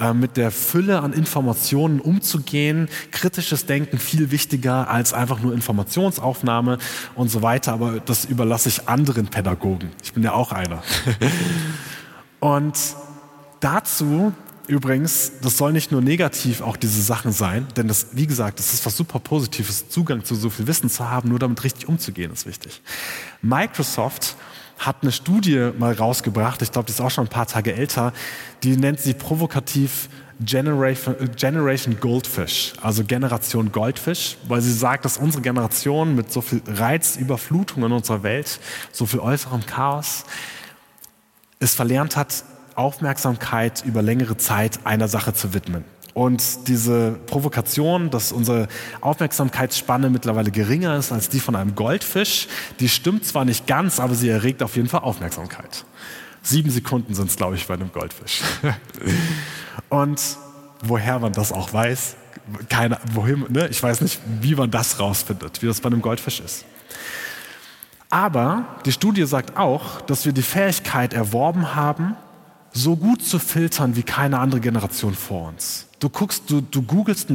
äh, 0.00 0.12
mit 0.12 0.36
der 0.36 0.50
Fülle 0.50 1.00
an 1.00 1.12
Informationen 1.12 2.00
umzugehen, 2.00 2.88
kritisches 3.12 3.66
Denken 3.66 3.98
viel 4.00 4.32
wichtiger 4.32 4.90
als 4.90 5.12
einfach 5.12 5.38
nur 5.38 5.54
Informationsaufnahme 5.54 6.78
und 7.14 7.28
so 7.28 7.42
weiter. 7.42 7.72
Aber 7.72 8.00
das 8.00 8.24
überlasse 8.24 8.68
ich 8.68 8.88
anderen 8.88 9.28
Pädagogen. 9.28 9.90
Ich 10.02 10.12
bin 10.12 10.24
ja 10.24 10.32
auch 10.32 10.50
einer. 10.50 10.82
und 12.40 12.76
dazu 13.60 14.32
Übrigens, 14.68 15.32
das 15.42 15.56
soll 15.56 15.72
nicht 15.72 15.92
nur 15.92 16.00
negativ 16.00 16.60
auch 16.60 16.76
diese 16.76 17.00
Sachen 17.00 17.30
sein, 17.30 17.68
denn 17.76 17.86
das, 17.86 18.08
wie 18.12 18.26
gesagt, 18.26 18.58
das 18.58 18.74
ist 18.74 18.84
was 18.84 18.96
super 18.96 19.20
Positives, 19.20 19.88
Zugang 19.88 20.24
zu 20.24 20.34
so 20.34 20.50
viel 20.50 20.66
Wissen 20.66 20.90
zu 20.90 21.08
haben, 21.08 21.28
nur 21.28 21.38
damit 21.38 21.62
richtig 21.62 21.88
umzugehen, 21.88 22.32
ist 22.32 22.46
wichtig. 22.46 22.82
Microsoft 23.42 24.34
hat 24.78 24.96
eine 25.02 25.12
Studie 25.12 25.70
mal 25.78 25.92
rausgebracht, 25.92 26.62
ich 26.62 26.72
glaube, 26.72 26.86
die 26.86 26.92
ist 26.92 27.00
auch 27.00 27.10
schon 27.10 27.26
ein 27.26 27.30
paar 27.30 27.46
Tage 27.46 27.74
älter, 27.74 28.12
die 28.64 28.76
nennt 28.76 29.00
sie 29.00 29.14
provokativ 29.14 30.08
Generation, 30.44 31.98
Goldfish, 31.98 32.74
also 32.82 33.04
Generation 33.04 33.72
Goldfisch, 33.72 34.36
weil 34.48 34.60
sie 34.60 34.72
sagt, 34.72 35.04
dass 35.04 35.16
unsere 35.16 35.42
Generation 35.42 36.14
mit 36.14 36.30
so 36.30 36.40
viel 36.42 36.60
Reizüberflutung 36.66 37.84
in 37.84 37.92
unserer 37.92 38.22
Welt, 38.22 38.60
so 38.92 39.06
viel 39.06 39.20
äußerem 39.20 39.64
Chaos, 39.64 40.24
es 41.58 41.74
verlernt 41.74 42.16
hat, 42.16 42.44
Aufmerksamkeit 42.76 43.82
über 43.84 44.02
längere 44.02 44.36
Zeit 44.36 44.80
einer 44.84 45.08
Sache 45.08 45.34
zu 45.34 45.54
widmen. 45.54 45.84
Und 46.16 46.68
diese 46.68 47.18
Provokation, 47.26 48.08
dass 48.08 48.32
unsere 48.32 48.68
Aufmerksamkeitsspanne 49.02 50.08
mittlerweile 50.08 50.50
geringer 50.50 50.96
ist 50.96 51.12
als 51.12 51.28
die 51.28 51.40
von 51.40 51.54
einem 51.54 51.74
Goldfisch, 51.74 52.48
die 52.80 52.88
stimmt 52.88 53.26
zwar 53.26 53.44
nicht 53.44 53.66
ganz, 53.66 54.00
aber 54.00 54.14
sie 54.14 54.30
erregt 54.30 54.62
auf 54.62 54.76
jeden 54.76 54.88
Fall 54.88 55.00
Aufmerksamkeit. 55.00 55.84
Sieben 56.40 56.70
Sekunden 56.70 57.12
sind 57.12 57.28
es, 57.28 57.36
glaube 57.36 57.56
ich, 57.56 57.66
bei 57.66 57.74
einem 57.74 57.92
Goldfisch. 57.92 58.40
Und 59.90 60.22
woher 60.82 61.18
man 61.18 61.34
das 61.34 61.52
auch 61.52 61.72
weiß, 61.72 62.16
keine, 62.70 62.98
wohin, 63.12 63.44
ne? 63.50 63.68
ich 63.68 63.82
weiß 63.82 64.00
nicht, 64.00 64.18
wie 64.40 64.54
man 64.54 64.70
das 64.70 64.98
rausfindet, 64.98 65.60
wie 65.60 65.66
das 65.66 65.82
bei 65.82 65.88
einem 65.88 66.00
Goldfisch 66.00 66.40
ist. 66.40 66.64
Aber 68.08 68.64
die 68.86 68.92
Studie 68.92 69.26
sagt 69.26 69.58
auch, 69.58 70.00
dass 70.02 70.24
wir 70.24 70.32
die 70.32 70.42
Fähigkeit 70.42 71.12
erworben 71.12 71.74
haben, 71.74 72.16
so 72.76 72.96
gut 72.96 73.22
zu 73.22 73.38
filtern 73.38 73.96
wie 73.96 74.02
keine 74.02 74.38
andere 74.38 74.60
Generation 74.60 75.14
vor 75.14 75.48
uns. 75.48 75.86
Du 75.98 76.10
guckst, 76.10 76.50
du, 76.50 76.60
du 76.60 76.82
googelst 76.82 77.28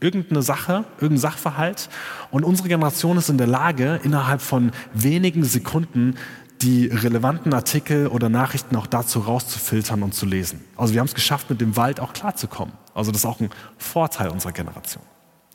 irgendeine 0.00 0.42
Sache, 0.42 0.84
irgendeinen 0.94 1.18
Sachverhalt 1.18 1.88
und 2.32 2.44
unsere 2.44 2.68
Generation 2.68 3.16
ist 3.18 3.28
in 3.28 3.38
der 3.38 3.46
Lage, 3.46 4.00
innerhalb 4.02 4.42
von 4.42 4.72
wenigen 4.94 5.44
Sekunden 5.44 6.16
die 6.60 6.86
relevanten 6.88 7.54
Artikel 7.54 8.08
oder 8.08 8.28
Nachrichten 8.28 8.74
auch 8.74 8.88
dazu 8.88 9.20
rauszufiltern 9.20 10.02
und 10.02 10.12
zu 10.12 10.26
lesen. 10.26 10.64
Also 10.76 10.92
wir 10.92 11.00
haben 11.00 11.06
es 11.06 11.14
geschafft, 11.14 11.50
mit 11.50 11.60
dem 11.60 11.76
Wald 11.76 12.00
auch 12.00 12.12
klarzukommen. 12.12 12.74
Also 12.94 13.12
das 13.12 13.20
ist 13.20 13.26
auch 13.26 13.38
ein 13.38 13.50
Vorteil 13.76 14.28
unserer 14.30 14.50
Generation. 14.50 15.04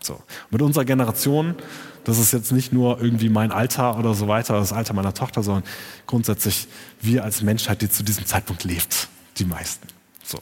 So. 0.03 0.22
Mit 0.50 0.62
unserer 0.62 0.83
Generation, 0.86 1.55
das 2.03 2.19
ist 2.19 2.33
jetzt 2.33 2.51
nicht 2.51 2.74
nur 2.74 3.01
irgendwie 3.01 3.29
mein 3.29 3.51
Alter 3.51 3.98
oder 3.98 4.13
so 4.13 4.27
weiter, 4.27 4.55
das 4.55 4.74
Alter 4.74 4.93
meiner 4.93 5.13
Tochter, 5.13 5.43
sondern 5.43 5.63
grundsätzlich 6.07 6.67
wir 7.01 7.24
als 7.24 7.41
Menschheit, 7.41 7.81
die 7.81 7.89
zu 7.89 8.03
diesem 8.03 8.25
Zeitpunkt 8.25 8.65
lebt, 8.65 9.07
die 9.38 9.45
meisten. 9.45 9.88
So. 10.24 10.39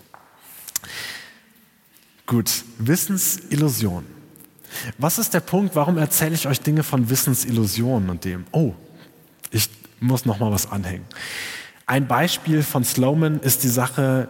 Gut, 2.25 2.63
Wissensillusion. 2.79 4.05
Was 4.97 5.19
ist 5.19 5.33
der 5.33 5.41
Punkt, 5.41 5.75
warum 5.75 5.97
erzähle 5.97 6.33
ich 6.33 6.47
euch 6.47 6.61
Dinge 6.61 6.81
von 6.81 7.09
Wissensillusionen 7.09 8.09
und 8.09 8.25
dem? 8.25 8.45
Oh, 8.51 8.73
ich 9.51 9.69
muss 9.99 10.25
noch 10.25 10.39
mal 10.39 10.51
was 10.51 10.71
anhängen. 10.71 11.05
Ein 11.85 12.07
Beispiel 12.07 12.63
von 12.63 12.83
Sloman 12.83 13.39
ist 13.41 13.63
die 13.63 13.69
Sache 13.69 14.29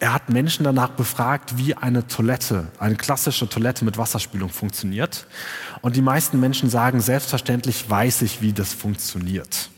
er 0.00 0.14
hat 0.14 0.30
Menschen 0.30 0.64
danach 0.64 0.90
befragt, 0.90 1.58
wie 1.58 1.74
eine 1.74 2.06
Toilette, 2.06 2.68
eine 2.78 2.96
klassische 2.96 3.48
Toilette 3.48 3.84
mit 3.84 3.98
Wasserspülung 3.98 4.48
funktioniert. 4.48 5.26
Und 5.82 5.94
die 5.94 6.02
meisten 6.02 6.40
Menschen 6.40 6.70
sagen, 6.70 7.00
selbstverständlich 7.00 7.88
weiß 7.88 8.22
ich, 8.22 8.40
wie 8.40 8.54
das 8.54 8.72
funktioniert. 8.72 9.68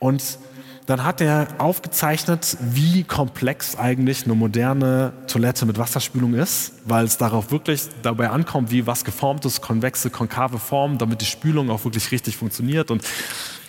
Und 0.00 0.38
dann 0.86 1.04
hat 1.04 1.20
er 1.20 1.48
aufgezeichnet, 1.58 2.56
wie 2.60 3.04
komplex 3.04 3.76
eigentlich 3.76 4.24
eine 4.24 4.34
moderne 4.34 5.12
Toilette 5.28 5.66
mit 5.66 5.78
Wasserspülung 5.78 6.34
ist, 6.34 6.72
weil 6.86 7.04
es 7.04 7.18
darauf 7.18 7.50
wirklich 7.52 7.82
dabei 8.02 8.30
ankommt, 8.30 8.70
wie 8.70 8.86
was 8.86 9.04
geformt 9.04 9.44
ist, 9.44 9.60
konvexe, 9.60 10.10
konkave 10.10 10.58
Form, 10.58 10.98
damit 10.98 11.20
die 11.20 11.26
Spülung 11.26 11.70
auch 11.70 11.84
wirklich 11.84 12.10
richtig 12.10 12.38
funktioniert. 12.38 12.90
Und 12.90 13.04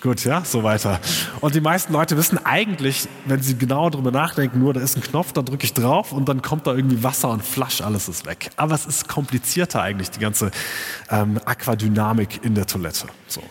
Gut, 0.00 0.24
ja, 0.24 0.42
so 0.46 0.62
weiter. 0.62 0.98
Und 1.40 1.54
die 1.54 1.60
meisten 1.60 1.92
Leute 1.92 2.16
wissen 2.16 2.38
eigentlich, 2.44 3.06
wenn 3.26 3.42
sie 3.42 3.58
genau 3.58 3.90
darüber 3.90 4.10
nachdenken, 4.10 4.58
nur 4.58 4.72
da 4.72 4.80
ist 4.80 4.96
ein 4.96 5.02
Knopf, 5.02 5.32
da 5.32 5.42
drücke 5.42 5.64
ich 5.64 5.74
drauf 5.74 6.12
und 6.12 6.26
dann 6.26 6.40
kommt 6.40 6.66
da 6.66 6.74
irgendwie 6.74 7.02
Wasser 7.02 7.28
und 7.28 7.44
Flasch, 7.44 7.82
alles 7.82 8.08
ist 8.08 8.24
weg. 8.24 8.50
Aber 8.56 8.74
es 8.74 8.86
ist 8.86 9.08
komplizierter 9.08 9.82
eigentlich, 9.82 10.10
die 10.10 10.20
ganze 10.20 10.52
ähm, 11.10 11.38
Aquadynamik 11.44 12.42
in 12.42 12.54
der 12.54 12.66
Toilette. 12.66 13.08
So. 13.26 13.42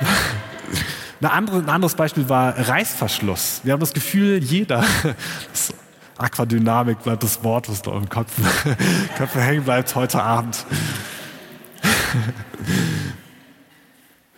Andere, 1.26 1.58
ein 1.58 1.68
anderes 1.68 1.94
Beispiel 1.94 2.28
war 2.28 2.56
Reißverschluss. 2.56 3.62
Wir 3.64 3.72
haben 3.72 3.80
das 3.80 3.94
Gefühl, 3.94 4.42
jeder, 4.42 4.84
das 5.50 5.72
Aquadynamik 6.18 7.02
bleibt 7.02 7.22
das 7.22 7.42
Wort, 7.42 7.70
was 7.70 7.80
da 7.80 7.92
im 7.96 8.08
Kopf, 8.08 8.32
Kopf 9.18 9.34
hängen 9.34 9.64
bleibt 9.64 9.94
heute 9.94 10.22
Abend. 10.22 10.66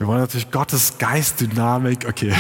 Wir 0.01 0.07
wollen 0.07 0.21
natürlich 0.21 0.51
Gottes 0.51 0.97
Geistdynamik. 0.97 2.07
Okay. 2.09 2.33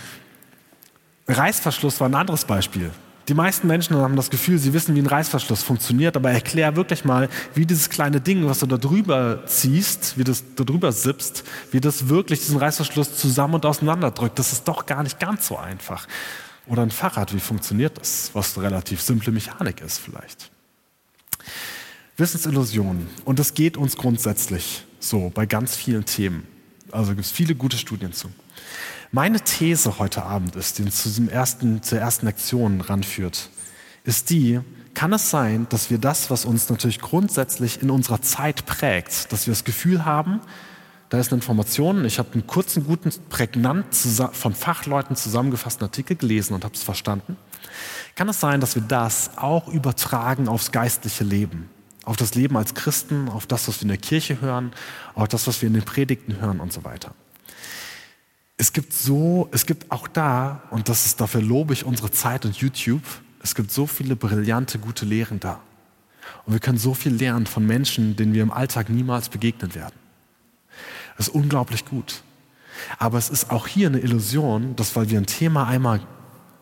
Reißverschluss 1.26 1.98
war 2.00 2.08
ein 2.10 2.14
anderes 2.14 2.44
Beispiel. 2.44 2.90
Die 3.28 3.32
meisten 3.32 3.66
Menschen 3.66 3.96
haben 3.96 4.14
das 4.14 4.28
Gefühl, 4.28 4.58
sie 4.58 4.74
wissen, 4.74 4.94
wie 4.94 5.00
ein 5.00 5.06
Reißverschluss 5.06 5.62
funktioniert, 5.62 6.16
aber 6.16 6.32
erklär 6.32 6.76
wirklich 6.76 7.06
mal, 7.06 7.30
wie 7.54 7.64
dieses 7.64 7.88
kleine 7.88 8.20
Ding, 8.20 8.46
was 8.46 8.58
du 8.58 8.66
da 8.66 8.76
drüber 8.76 9.46
ziehst, 9.46 10.18
wie 10.18 10.24
das 10.24 10.44
da 10.54 10.64
drüber 10.64 10.92
sippst, 10.92 11.44
wie 11.70 11.80
das 11.80 12.10
wirklich 12.10 12.40
diesen 12.40 12.58
Reißverschluss 12.58 13.16
zusammen 13.16 13.54
und 13.54 13.64
auseinander 13.64 14.10
drückt. 14.10 14.38
Das 14.38 14.52
ist 14.52 14.68
doch 14.68 14.84
gar 14.84 15.02
nicht 15.02 15.18
ganz 15.18 15.46
so 15.46 15.56
einfach. 15.56 16.06
Oder 16.66 16.82
ein 16.82 16.90
Fahrrad, 16.90 17.32
wie 17.34 17.40
funktioniert 17.40 17.96
das? 17.98 18.32
Was 18.34 18.60
relativ 18.60 19.00
simple 19.00 19.32
Mechanik 19.32 19.80
ist 19.80 19.96
vielleicht. 19.96 20.50
Wissensillusionen. 22.18 23.08
Und 23.24 23.38
das 23.38 23.54
geht 23.54 23.78
uns 23.78 23.96
grundsätzlich 23.96 24.84
so 25.00 25.30
bei 25.34 25.46
ganz 25.46 25.74
vielen 25.74 26.04
Themen. 26.04 26.49
Also 26.92 27.12
gibt 27.12 27.24
es 27.24 27.30
viele 27.30 27.54
gute 27.54 27.78
Studien 27.78 28.12
zu. 28.12 28.28
Meine 29.12 29.40
These 29.40 29.98
heute 29.98 30.22
Abend 30.22 30.56
ist, 30.56 30.78
die 30.78 30.82
uns 30.82 31.02
zu 31.02 31.08
diesem 31.08 31.28
ersten, 31.28 31.82
zur 31.82 31.98
ersten 31.98 32.26
Lektion 32.26 32.80
ranführt, 32.80 33.50
ist 34.04 34.30
die, 34.30 34.60
kann 34.94 35.12
es 35.12 35.30
sein, 35.30 35.66
dass 35.68 35.90
wir 35.90 35.98
das, 35.98 36.30
was 36.30 36.44
uns 36.44 36.68
natürlich 36.68 37.00
grundsätzlich 37.00 37.82
in 37.82 37.90
unserer 37.90 38.22
Zeit 38.22 38.66
prägt, 38.66 39.32
dass 39.32 39.46
wir 39.46 39.52
das 39.52 39.64
Gefühl 39.64 40.04
haben, 40.04 40.40
da 41.10 41.18
ist 41.18 41.32
eine 41.32 41.40
Information, 41.40 42.04
ich 42.04 42.20
habe 42.20 42.32
einen 42.34 42.46
kurzen, 42.46 42.84
guten, 42.84 43.10
prägnant 43.28 43.86
von 43.94 44.54
Fachleuten 44.54 45.16
zusammengefassten 45.16 45.84
Artikel 45.84 46.16
gelesen 46.16 46.54
und 46.54 46.64
habe 46.64 46.74
es 46.74 46.84
verstanden. 46.84 47.36
Kann 48.14 48.28
es 48.28 48.38
sein, 48.38 48.60
dass 48.60 48.76
wir 48.76 48.82
das 48.82 49.32
auch 49.36 49.66
übertragen 49.66 50.46
aufs 50.46 50.70
geistliche 50.70 51.24
Leben? 51.24 51.68
Auf 52.04 52.16
das 52.16 52.34
Leben 52.34 52.56
als 52.56 52.74
Christen, 52.74 53.28
auf 53.28 53.46
das, 53.46 53.68
was 53.68 53.78
wir 53.78 53.82
in 53.82 53.88
der 53.88 53.96
Kirche 53.98 54.40
hören, 54.40 54.72
auf 55.14 55.28
das, 55.28 55.46
was 55.46 55.60
wir 55.60 55.66
in 55.66 55.74
den 55.74 55.84
Predigten 55.84 56.40
hören 56.40 56.60
und 56.60 56.72
so 56.72 56.84
weiter. 56.84 57.14
Es 58.56 58.72
gibt 58.72 58.92
so, 58.92 59.48
es 59.52 59.66
gibt 59.66 59.90
auch 59.90 60.08
da, 60.08 60.62
und 60.70 60.88
das 60.88 61.06
ist 61.06 61.20
dafür 61.20 61.40
lobe 61.40 61.72
ich 61.72 61.84
unsere 61.84 62.10
Zeit 62.10 62.44
und 62.44 62.56
YouTube, 62.56 63.02
es 63.42 63.54
gibt 63.54 63.70
so 63.70 63.86
viele 63.86 64.16
brillante, 64.16 64.78
gute 64.78 65.06
Lehren 65.06 65.40
da. 65.40 65.60
Und 66.44 66.52
wir 66.52 66.60
können 66.60 66.78
so 66.78 66.94
viel 66.94 67.12
lernen 67.14 67.46
von 67.46 67.66
Menschen, 67.66 68.16
denen 68.16 68.34
wir 68.34 68.42
im 68.42 68.50
Alltag 68.50 68.90
niemals 68.90 69.28
begegnen 69.28 69.74
werden. 69.74 69.94
Das 71.16 71.28
ist 71.28 71.34
unglaublich 71.34 71.84
gut. 71.86 72.22
Aber 72.98 73.18
es 73.18 73.30
ist 73.30 73.50
auch 73.50 73.66
hier 73.66 73.88
eine 73.88 74.00
Illusion, 74.00 74.76
dass 74.76 74.94
weil 74.96 75.10
wir 75.10 75.18
ein 75.18 75.26
Thema 75.26 75.66
einmal 75.66 76.00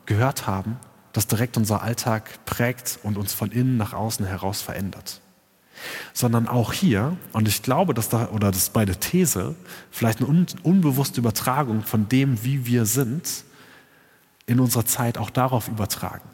gehört 0.06 0.46
haben, 0.46 0.76
das 1.12 1.26
direkt 1.26 1.56
unser 1.56 1.82
Alltag 1.82 2.44
prägt 2.44 2.98
und 3.02 3.18
uns 3.18 3.34
von 3.34 3.50
innen 3.50 3.76
nach 3.76 3.92
außen 3.92 4.24
heraus 4.24 4.62
verändert 4.62 5.20
sondern 6.12 6.48
auch 6.48 6.72
hier, 6.72 7.16
und 7.32 7.48
ich 7.48 7.62
glaube, 7.62 7.94
dass 7.94 8.08
da, 8.08 8.28
oder 8.28 8.50
das 8.50 8.62
ist 8.62 8.72
bei 8.72 8.84
der 8.84 8.98
These, 8.98 9.54
vielleicht 9.90 10.20
eine 10.20 10.28
un, 10.28 10.46
unbewusste 10.62 11.20
Übertragung 11.20 11.82
von 11.82 12.08
dem, 12.08 12.44
wie 12.44 12.66
wir 12.66 12.86
sind, 12.86 13.44
in 14.46 14.60
unserer 14.60 14.86
Zeit 14.86 15.18
auch 15.18 15.30
darauf 15.30 15.68
übertragen. 15.68 16.28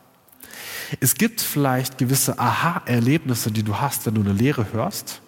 Es 1.00 1.14
gibt 1.14 1.40
vielleicht 1.40 1.98
gewisse 1.98 2.38
Aha-Erlebnisse, 2.38 3.50
die 3.50 3.62
du 3.62 3.80
hast, 3.80 4.06
wenn 4.06 4.14
du 4.14 4.20
eine 4.20 4.32
Lehre 4.32 4.72
hörst, 4.72 5.20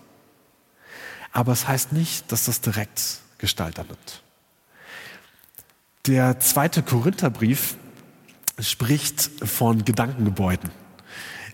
aber 1.32 1.52
es 1.52 1.66
heißt 1.66 1.92
nicht, 1.92 2.30
dass 2.32 2.44
das 2.46 2.60
direkt 2.60 3.20
Gestalt 3.38 3.78
annimmt. 3.78 4.22
Der 6.06 6.38
zweite 6.40 6.82
Korintherbrief 6.82 7.76
spricht 8.60 9.30
von 9.44 9.84
Gedankengebäuden. 9.84 10.70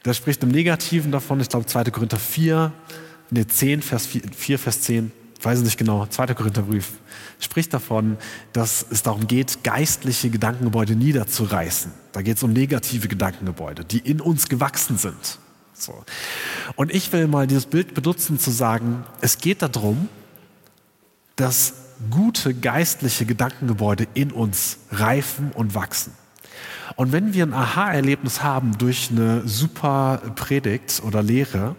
Der 0.05 0.15
spricht 0.15 0.43
im 0.43 0.51
Negativen 0.51 1.13
davon, 1.13 1.41
ich 1.41 1.49
glaube 1.49 1.67
2. 1.67 1.85
Korinther 1.85 2.19
4, 2.19 2.73
ne 3.31 3.47
10, 3.47 3.83
Vers 3.83 4.07
4, 4.07 4.23
4, 4.35 4.59
Vers 4.59 4.81
10, 4.83 5.13
weiß 5.43 5.59
ich 5.59 5.65
nicht 5.65 5.79
genau, 5.79 6.07
2. 6.07 6.35
Korintherbrief, 6.35 6.93
spricht 7.39 7.73
davon, 7.75 8.17
dass 8.53 8.85
es 8.91 9.03
darum 9.03 9.27
geht, 9.27 9.65
geistliche 9.65 10.31
Gedankengebäude 10.31 10.97
niederzureißen. 10.97 11.93
Da 12.13 12.23
geht 12.23 12.37
es 12.37 12.43
um 12.43 12.53
negative 12.53 13.09
Gedankengebäude, 13.09 13.85
die 13.85 13.99
in 13.99 14.21
uns 14.21 14.49
gewachsen 14.49 14.99
sind. 14.99 15.39
So. 15.73 16.05
Und 16.77 16.93
ich 16.93 17.13
will 17.13 17.27
mal 17.27 17.47
dieses 17.47 17.67
Bild 17.67 17.95
benutzen, 17.95 18.39
zu 18.39 18.51
sagen, 18.51 19.05
es 19.21 19.39
geht 19.39 19.63
darum, 19.63 20.09
dass 21.37 21.75
gute 22.11 22.55
geistliche 22.55 23.27
Gedankengebäude 23.27 24.07
in 24.15 24.33
uns 24.33 24.79
reifen 24.91 25.51
und 25.53 25.75
wachsen. 25.75 26.13
Und 26.97 27.13
wenn 27.13 27.35
wir 27.35 27.45
ein 27.45 27.55
Aha-Erlebnis 27.55 28.43
haben 28.43 28.77
durch 28.79 29.11
eine 29.11 29.47
super 29.47 30.21
Predigt 30.37 31.03
oder 31.05 31.23
Lehre, 31.23 31.77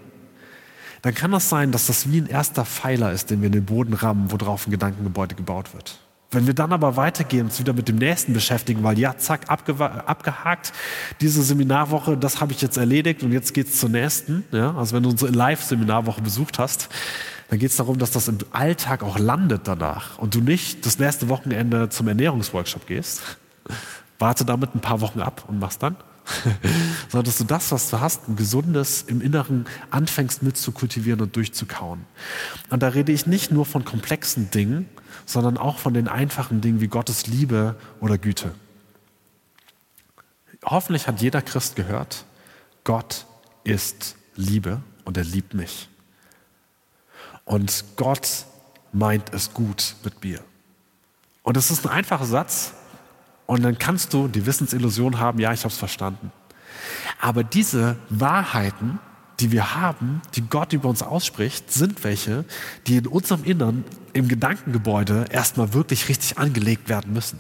dann 1.01 1.13
kann 1.13 1.31
das 1.31 1.49
sein, 1.49 1.71
dass 1.71 1.87
das 1.87 2.11
wie 2.11 2.21
ein 2.21 2.27
erster 2.27 2.65
Pfeiler 2.65 3.11
ist, 3.11 3.29
den 3.29 3.41
wir 3.41 3.47
in 3.47 3.51
den 3.51 3.65
Boden 3.65 3.93
rammen, 3.93 4.31
worauf 4.31 4.67
ein 4.67 4.71
Gedankengebäude 4.71 5.35
gebaut 5.35 5.73
wird. 5.73 5.99
Wenn 6.31 6.47
wir 6.47 6.53
dann 6.55 6.73
aber 6.73 6.95
weitergehen, 6.95 7.45
uns 7.45 7.59
wieder 7.59 7.73
mit 7.73 7.87
dem 7.87 7.97
nächsten 7.97 8.33
beschäftigen, 8.33 8.83
weil 8.83 8.97
ja, 8.97 9.17
zack, 9.17 9.49
abgehakt, 9.49 10.73
diese 11.21 11.43
Seminarwoche, 11.43 12.17
das 12.17 12.41
habe 12.41 12.53
ich 12.53 12.61
jetzt 12.61 12.77
erledigt 12.77 13.21
und 13.21 13.31
jetzt 13.31 13.53
geht 13.53 13.67
es 13.67 13.79
zur 13.79 13.89
nächsten. 13.89 14.43
Ja? 14.51 14.75
Also 14.75 14.95
wenn 14.95 15.03
du 15.03 15.09
unsere 15.09 15.31
Live-Seminarwoche 15.31 16.21
besucht 16.21 16.57
hast, 16.57 16.89
dann 17.49 17.59
geht 17.59 17.69
es 17.69 17.75
darum, 17.75 17.99
dass 17.99 18.11
das 18.11 18.29
im 18.29 18.39
Alltag 18.51 19.03
auch 19.03 19.19
landet 19.19 19.67
danach 19.67 20.17
und 20.17 20.33
du 20.33 20.41
nicht 20.41 20.85
das 20.85 20.97
nächste 20.97 21.29
Wochenende 21.29 21.89
zum 21.89 22.07
Ernährungsworkshop 22.07 22.87
gehst. 22.87 23.21
Warte 24.19 24.45
damit 24.45 24.75
ein 24.75 24.81
paar 24.81 25.01
Wochen 25.01 25.21
ab 25.21 25.45
und 25.47 25.59
machst 25.59 25.83
dann. 25.83 25.95
sondern 27.09 27.25
dass 27.25 27.37
du 27.37 27.43
das, 27.43 27.71
was 27.71 27.89
du 27.89 27.99
hast, 27.99 28.27
ein 28.27 28.35
gesundes 28.35 29.03
im 29.03 29.21
Inneren 29.21 29.65
anfängst 29.91 30.43
mit 30.43 30.57
zu 30.57 30.71
kultivieren 30.71 31.21
und 31.21 31.35
durchzukauen. 31.35 32.05
Und 32.69 32.81
da 32.81 32.89
rede 32.89 33.11
ich 33.11 33.27
nicht 33.27 33.51
nur 33.51 33.65
von 33.65 33.83
komplexen 33.83 34.49
Dingen, 34.51 34.89
sondern 35.25 35.57
auch 35.57 35.79
von 35.79 35.93
den 35.93 36.07
einfachen 36.07 36.61
Dingen 36.61 36.81
wie 36.81 36.87
Gottes 36.87 37.27
Liebe 37.27 37.75
oder 37.99 38.17
Güte. 38.17 38.53
Hoffentlich 40.63 41.07
hat 41.07 41.21
jeder 41.21 41.41
Christ 41.41 41.75
gehört, 41.75 42.25
Gott 42.83 43.25
ist 43.63 44.15
Liebe 44.35 44.81
und 45.03 45.17
er 45.17 45.23
liebt 45.23 45.53
mich. 45.53 45.89
Und 47.45 47.83
Gott 47.97 48.45
meint 48.93 49.33
es 49.33 49.53
gut 49.53 49.95
mit 50.03 50.23
mir. 50.23 50.39
Und 51.43 51.57
das 51.57 51.71
ist 51.71 51.85
ein 51.85 51.91
einfacher 51.91 52.25
Satz, 52.25 52.73
und 53.53 53.61
dann 53.61 53.77
kannst 53.77 54.13
du 54.13 54.27
die 54.27 54.47
Wissensillusion 54.47 55.19
haben, 55.19 55.39
ja, 55.39 55.53
ich 55.53 55.59
habe 55.59 55.71
es 55.71 55.77
verstanden. 55.77 56.31
Aber 57.21 57.43
diese 57.43 57.97
Wahrheiten, 58.09 58.97
die 59.39 59.51
wir 59.51 59.75
haben, 59.75 60.21
die 60.33 60.41
Gott 60.41 60.73
über 60.73 60.89
uns 60.89 61.03
ausspricht, 61.03 61.71
sind 61.71 62.03
welche, 62.03 62.45
die 62.87 62.97
in 62.97 63.05
unserem 63.05 63.43
Innern, 63.43 63.83
im 64.13 64.27
Gedankengebäude 64.27 65.25
erstmal 65.29 65.73
wirklich 65.73 66.09
richtig 66.09 66.39
angelegt 66.39 66.89
werden 66.89 67.13
müssen. 67.13 67.39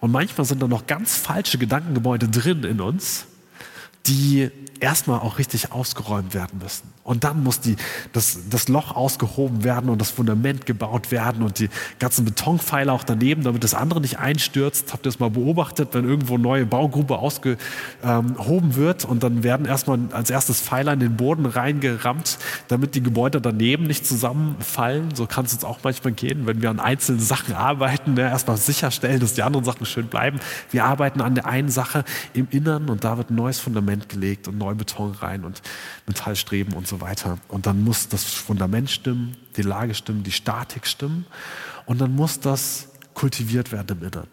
Und 0.00 0.10
manchmal 0.10 0.44
sind 0.44 0.60
da 0.60 0.66
noch 0.66 0.88
ganz 0.88 1.16
falsche 1.16 1.56
Gedankengebäude 1.56 2.28
drin 2.28 2.64
in 2.64 2.80
uns, 2.80 3.26
die 4.06 4.50
erstmal 4.84 5.20
auch 5.20 5.38
richtig 5.38 5.72
ausgeräumt 5.72 6.34
werden 6.34 6.58
müssen. 6.62 6.92
Und 7.04 7.24
dann 7.24 7.42
muss 7.42 7.60
die, 7.60 7.76
das, 8.12 8.38
das 8.50 8.68
Loch 8.68 8.94
ausgehoben 8.94 9.64
werden 9.64 9.88
und 9.88 9.98
das 9.98 10.10
Fundament 10.10 10.66
gebaut 10.66 11.10
werden 11.10 11.42
und 11.42 11.58
die 11.58 11.70
ganzen 11.98 12.26
Betonpfeiler 12.26 12.92
auch 12.92 13.02
daneben, 13.02 13.44
damit 13.44 13.64
das 13.64 13.72
andere 13.72 14.02
nicht 14.02 14.18
einstürzt. 14.18 14.92
Habt 14.92 15.06
ihr 15.06 15.10
das 15.10 15.20
mal 15.20 15.30
beobachtet, 15.30 15.90
wenn 15.92 16.04
irgendwo 16.04 16.34
eine 16.34 16.42
neue 16.42 16.66
Baugrube 16.66 17.18
ausgehoben 17.18 18.76
wird 18.76 19.06
und 19.06 19.22
dann 19.22 19.42
werden 19.42 19.64
erstmal 19.64 19.98
als 20.12 20.28
erstes 20.28 20.60
Pfeiler 20.60 20.92
in 20.92 21.00
den 21.00 21.16
Boden 21.16 21.46
reingerammt, 21.46 22.38
damit 22.68 22.94
die 22.94 23.02
Gebäude 23.02 23.40
daneben 23.40 23.84
nicht 23.84 24.06
zusammenfallen. 24.06 25.14
So 25.14 25.26
kann 25.26 25.46
es 25.46 25.54
uns 25.54 25.64
auch 25.64 25.78
manchmal 25.82 26.12
gehen, 26.12 26.46
wenn 26.46 26.60
wir 26.60 26.68
an 26.68 26.80
einzelnen 26.80 27.20
Sachen 27.20 27.54
arbeiten, 27.54 28.14
ne? 28.14 28.22
erstmal 28.22 28.58
sicherstellen, 28.58 29.20
dass 29.20 29.32
die 29.32 29.42
anderen 29.42 29.64
Sachen 29.64 29.86
schön 29.86 30.08
bleiben. 30.08 30.40
Wir 30.70 30.84
arbeiten 30.84 31.22
an 31.22 31.34
der 31.34 31.46
einen 31.46 31.70
Sache 31.70 32.04
im 32.34 32.48
Innern 32.50 32.90
und 32.90 33.04
da 33.04 33.16
wird 33.16 33.30
ein 33.30 33.34
neues 33.34 33.60
Fundament 33.60 34.10
gelegt 34.10 34.46
und 34.46 34.58
neu 34.58 34.73
Beton 34.74 35.12
rein 35.12 35.44
und 35.44 35.62
Metallstreben 36.06 36.74
und 36.74 36.86
so 36.86 37.00
weiter. 37.00 37.38
Und 37.48 37.66
dann 37.66 37.82
muss 37.82 38.08
das 38.08 38.24
Fundament 38.24 38.90
stimmen, 38.90 39.36
die 39.56 39.62
Lage 39.62 39.94
stimmen, 39.94 40.22
die 40.22 40.32
Statik 40.32 40.86
stimmen. 40.86 41.26
Und 41.86 42.00
dann 42.00 42.14
muss 42.14 42.40
das 42.40 42.88
kultiviert 43.14 43.72
werden 43.72 43.98
im 43.98 44.06
Inneren. 44.06 44.28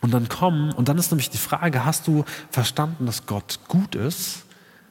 Und 0.00 0.12
dann 0.12 0.28
kommen, 0.28 0.72
und 0.72 0.88
dann 0.88 0.98
ist 0.98 1.10
nämlich 1.10 1.30
die 1.30 1.38
Frage, 1.38 1.84
hast 1.84 2.08
du 2.08 2.24
verstanden, 2.50 3.06
dass 3.06 3.26
Gott 3.26 3.60
gut 3.68 3.94
ist, 3.94 4.44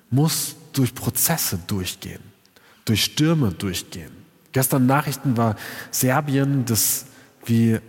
muss 0.10 0.56
durch 0.74 0.96
Prozesse 0.96 1.60
durchgehen, 1.68 2.22
durch 2.86 3.04
Stürme 3.04 3.52
durchgehen. 3.52 4.12
Gestern 4.54 4.86
Nachrichten 4.86 5.38
war 5.38 5.56
Serbien, 5.92 6.66
das 6.66 7.06
wie 7.46 7.80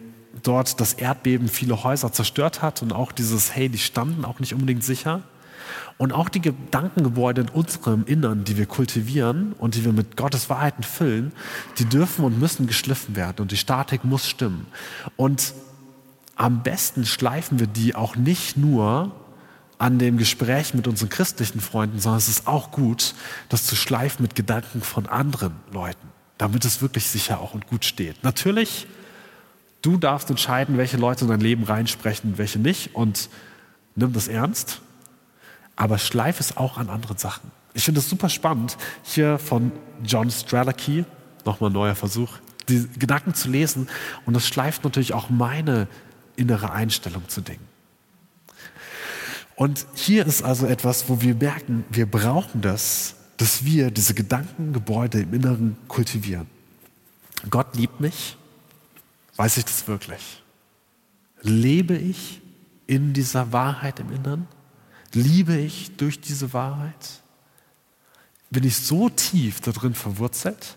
dort 0.42 0.80
das 0.80 0.94
Erdbeben 0.94 1.48
viele 1.48 1.84
Häuser 1.84 2.12
zerstört 2.12 2.62
hat 2.62 2.82
und 2.82 2.92
auch 2.92 3.12
dieses, 3.12 3.54
hey, 3.54 3.68
die 3.68 3.78
standen 3.78 4.24
auch 4.24 4.40
nicht 4.40 4.54
unbedingt 4.54 4.82
sicher. 4.82 5.22
Und 5.98 6.12
auch 6.12 6.28
die 6.28 6.40
Gedankengebäude 6.40 7.42
in 7.42 7.48
unserem 7.48 8.04
Innern, 8.06 8.44
die 8.44 8.56
wir 8.56 8.66
kultivieren 8.66 9.52
und 9.58 9.74
die 9.74 9.84
wir 9.84 9.92
mit 9.92 10.16
Gottes 10.16 10.50
Wahrheiten 10.50 10.82
füllen, 10.82 11.32
die 11.78 11.84
dürfen 11.84 12.24
und 12.24 12.38
müssen 12.38 12.66
geschliffen 12.66 13.16
werden 13.16 13.40
und 13.40 13.52
die 13.52 13.56
Statik 13.56 14.04
muss 14.04 14.28
stimmen. 14.28 14.66
Und 15.16 15.54
am 16.36 16.62
besten 16.62 17.04
schleifen 17.06 17.58
wir 17.60 17.66
die 17.66 17.94
auch 17.94 18.16
nicht 18.16 18.56
nur 18.56 19.12
an 19.78 19.98
dem 19.98 20.16
Gespräch 20.16 20.74
mit 20.74 20.86
unseren 20.86 21.08
christlichen 21.08 21.60
Freunden, 21.60 21.98
sondern 21.98 22.18
es 22.18 22.28
ist 22.28 22.46
auch 22.46 22.70
gut, 22.70 23.14
das 23.48 23.66
zu 23.66 23.74
schleifen 23.74 24.22
mit 24.22 24.36
Gedanken 24.36 24.80
von 24.80 25.06
anderen 25.06 25.54
Leuten, 25.72 26.08
damit 26.38 26.64
es 26.64 26.82
wirklich 26.82 27.08
sicher 27.08 27.40
auch 27.40 27.52
und 27.54 27.66
gut 27.66 27.84
steht. 27.84 28.22
Natürlich, 28.22 28.86
du 29.82 29.96
darfst 29.96 30.30
entscheiden, 30.30 30.78
welche 30.78 30.98
Leute 30.98 31.24
in 31.24 31.30
dein 31.30 31.40
Leben 31.40 31.64
reinsprechen 31.64 32.30
und 32.30 32.38
welche 32.38 32.60
nicht 32.60 32.94
und 32.94 33.28
nimm 33.96 34.12
das 34.12 34.28
ernst 34.28 34.80
aber 35.76 35.98
schleif 35.98 36.40
es 36.40 36.56
auch 36.56 36.78
an 36.78 36.88
anderen 36.88 37.18
Sachen. 37.18 37.50
Ich 37.74 37.84
finde 37.84 38.00
es 38.00 38.08
super 38.08 38.28
spannend, 38.28 38.76
hier 39.02 39.38
von 39.38 39.72
John 40.04 40.30
Strelacki, 40.30 41.04
nochmal 41.44 41.70
ein 41.70 41.74
neuer 41.74 41.94
Versuch, 41.94 42.38
die 42.68 42.86
Gedanken 42.98 43.34
zu 43.34 43.48
lesen 43.48 43.88
und 44.26 44.34
das 44.34 44.46
schleift 44.46 44.84
natürlich 44.84 45.14
auch 45.14 45.30
meine 45.30 45.88
innere 46.36 46.72
Einstellung 46.72 47.28
zu 47.28 47.40
Dingen. 47.40 47.72
Und 49.54 49.86
hier 49.94 50.26
ist 50.26 50.42
also 50.42 50.66
etwas, 50.66 51.08
wo 51.08 51.20
wir 51.20 51.34
merken, 51.34 51.84
wir 51.90 52.06
brauchen 52.06 52.62
das, 52.62 53.14
dass 53.36 53.64
wir 53.64 53.90
diese 53.90 54.14
Gedankengebäude 54.14 55.20
im 55.20 55.34
Inneren 55.34 55.76
kultivieren. 55.88 56.46
Gott 57.50 57.76
liebt 57.76 58.00
mich, 58.00 58.36
weiß 59.36 59.58
ich 59.58 59.64
das 59.64 59.88
wirklich? 59.88 60.42
Lebe 61.42 61.96
ich 61.96 62.40
in 62.86 63.12
dieser 63.12 63.52
Wahrheit 63.52 64.00
im 64.00 64.12
Inneren? 64.12 64.46
Liebe 65.14 65.56
ich 65.56 65.96
durch 65.96 66.20
diese 66.20 66.52
Wahrheit? 66.52 67.22
Bin 68.50 68.64
ich 68.64 68.76
so 68.76 69.08
tief 69.08 69.60
darin 69.60 69.94
verwurzelt, 69.94 70.76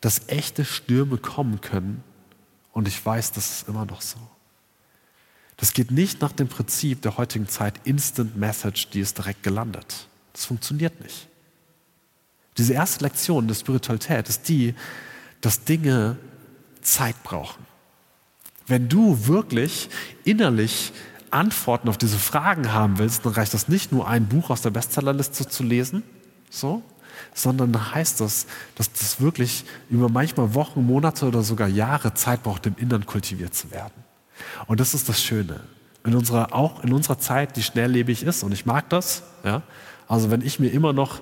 dass 0.00 0.28
echte 0.28 0.64
Stürme 0.64 1.18
kommen 1.18 1.60
können 1.60 2.02
und 2.72 2.88
ich 2.88 3.04
weiß, 3.04 3.32
das 3.32 3.50
ist 3.50 3.68
immer 3.68 3.84
noch 3.84 4.00
so. 4.00 4.18
Das 5.56 5.74
geht 5.74 5.90
nicht 5.90 6.22
nach 6.22 6.32
dem 6.32 6.48
Prinzip 6.48 7.02
der 7.02 7.18
heutigen 7.18 7.46
Zeit 7.46 7.74
Instant 7.84 8.36
Message, 8.36 8.88
die 8.90 9.00
ist 9.00 9.18
direkt 9.18 9.42
gelandet. 9.42 10.08
Das 10.32 10.46
funktioniert 10.46 10.98
nicht. 11.02 11.28
Diese 12.56 12.72
erste 12.72 13.04
Lektion 13.04 13.46
der 13.46 13.54
Spiritualität 13.54 14.28
ist 14.28 14.48
die, 14.48 14.74
dass 15.40 15.64
Dinge 15.64 16.16
Zeit 16.80 17.22
brauchen. 17.22 17.66
Wenn 18.66 18.88
du 18.88 19.26
wirklich 19.26 19.90
innerlich 20.24 20.92
Antworten 21.30 21.88
auf 21.88 21.98
diese 21.98 22.18
Fragen 22.18 22.72
haben 22.72 22.98
willst, 22.98 23.24
dann 23.24 23.32
reicht 23.32 23.54
das 23.54 23.68
nicht 23.68 23.92
nur 23.92 24.08
ein 24.08 24.26
Buch 24.26 24.50
aus 24.50 24.62
der 24.62 24.70
Bestsellerliste 24.70 25.48
zu 25.48 25.62
lesen, 25.62 26.02
so, 26.50 26.82
sondern 27.34 27.94
heißt 27.94 28.20
das, 28.20 28.46
dass 28.74 28.92
das 28.92 29.20
wirklich 29.20 29.64
über 29.88 30.08
manchmal 30.08 30.54
Wochen, 30.54 30.84
Monate 30.84 31.26
oder 31.26 31.42
sogar 31.42 31.68
Jahre 31.68 32.14
Zeit 32.14 32.42
braucht, 32.42 32.66
im 32.66 32.74
Innern 32.76 33.06
kultiviert 33.06 33.54
zu 33.54 33.70
werden. 33.70 33.92
Und 34.66 34.80
das 34.80 34.94
ist 34.94 35.08
das 35.08 35.22
Schöne. 35.22 35.60
In 36.04 36.14
unserer, 36.14 36.54
auch 36.54 36.82
in 36.82 36.92
unserer 36.92 37.18
Zeit, 37.18 37.56
die 37.56 37.62
schnelllebig 37.62 38.22
ist, 38.22 38.42
und 38.42 38.52
ich 38.52 38.64
mag 38.64 38.88
das, 38.88 39.22
ja, 39.44 39.62
also 40.08 40.30
wenn 40.30 40.42
ich 40.42 40.58
mir 40.58 40.70
immer 40.70 40.92
noch 40.92 41.20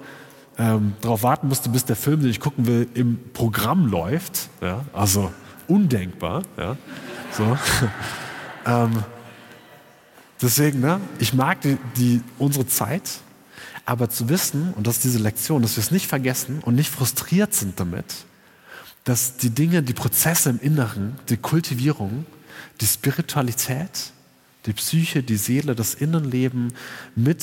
ähm, 0.57 0.95
darauf 1.01 1.23
warten 1.23 1.49
musste, 1.49 1.69
bis 1.69 1.85
der 1.85 1.97
Film, 1.97 2.21
den 2.21 2.31
ich 2.31 2.41
gucken 2.41 2.67
will, 2.67 2.89
im 2.95 3.19
Programm 3.33 3.87
läuft, 3.87 4.49
ja, 4.61 4.85
also 4.93 5.33
undenkbar, 5.67 6.43
ja, 6.57 6.77
so, 7.33 7.59
ähm, 8.67 9.05
Deswegen, 10.41 10.81
ne, 10.81 11.01
ich 11.19 11.35
mag 11.35 11.61
die, 11.63 11.77
die, 11.97 12.23
unsere 12.39 12.67
Zeit, 12.67 13.03
aber 13.85 14.11
zu 14.11 14.29
wissen, 14.29 14.73
und 14.75 14.87
das 14.87 14.97
ist 14.97 15.05
diese 15.05 15.19
Lektion, 15.19 15.63
dass 15.63 15.77
wir 15.77 15.83
es 15.83 15.91
nicht 15.91 16.07
vergessen 16.07 16.61
und 16.61 16.75
nicht 16.75 16.91
frustriert 16.91 17.55
sind 17.55 17.81
damit, 17.81 18.05
dass 19.05 19.37
die 19.37 19.51
Dinge, 19.51 19.83
die 19.83 19.95
Prozesse 19.95 20.51
im 20.51 20.61
Inneren, 20.61 21.19
die 21.29 21.39
Kultivierung, 21.39 22.27
die 22.81 22.87
Spiritualität, 22.87 24.13
die 24.67 24.75
Psyche, 24.75 25.23
die 25.23 25.37
Seele, 25.37 25.75
das 25.75 25.95
Innenleben 25.95 26.75
mit 27.17 27.43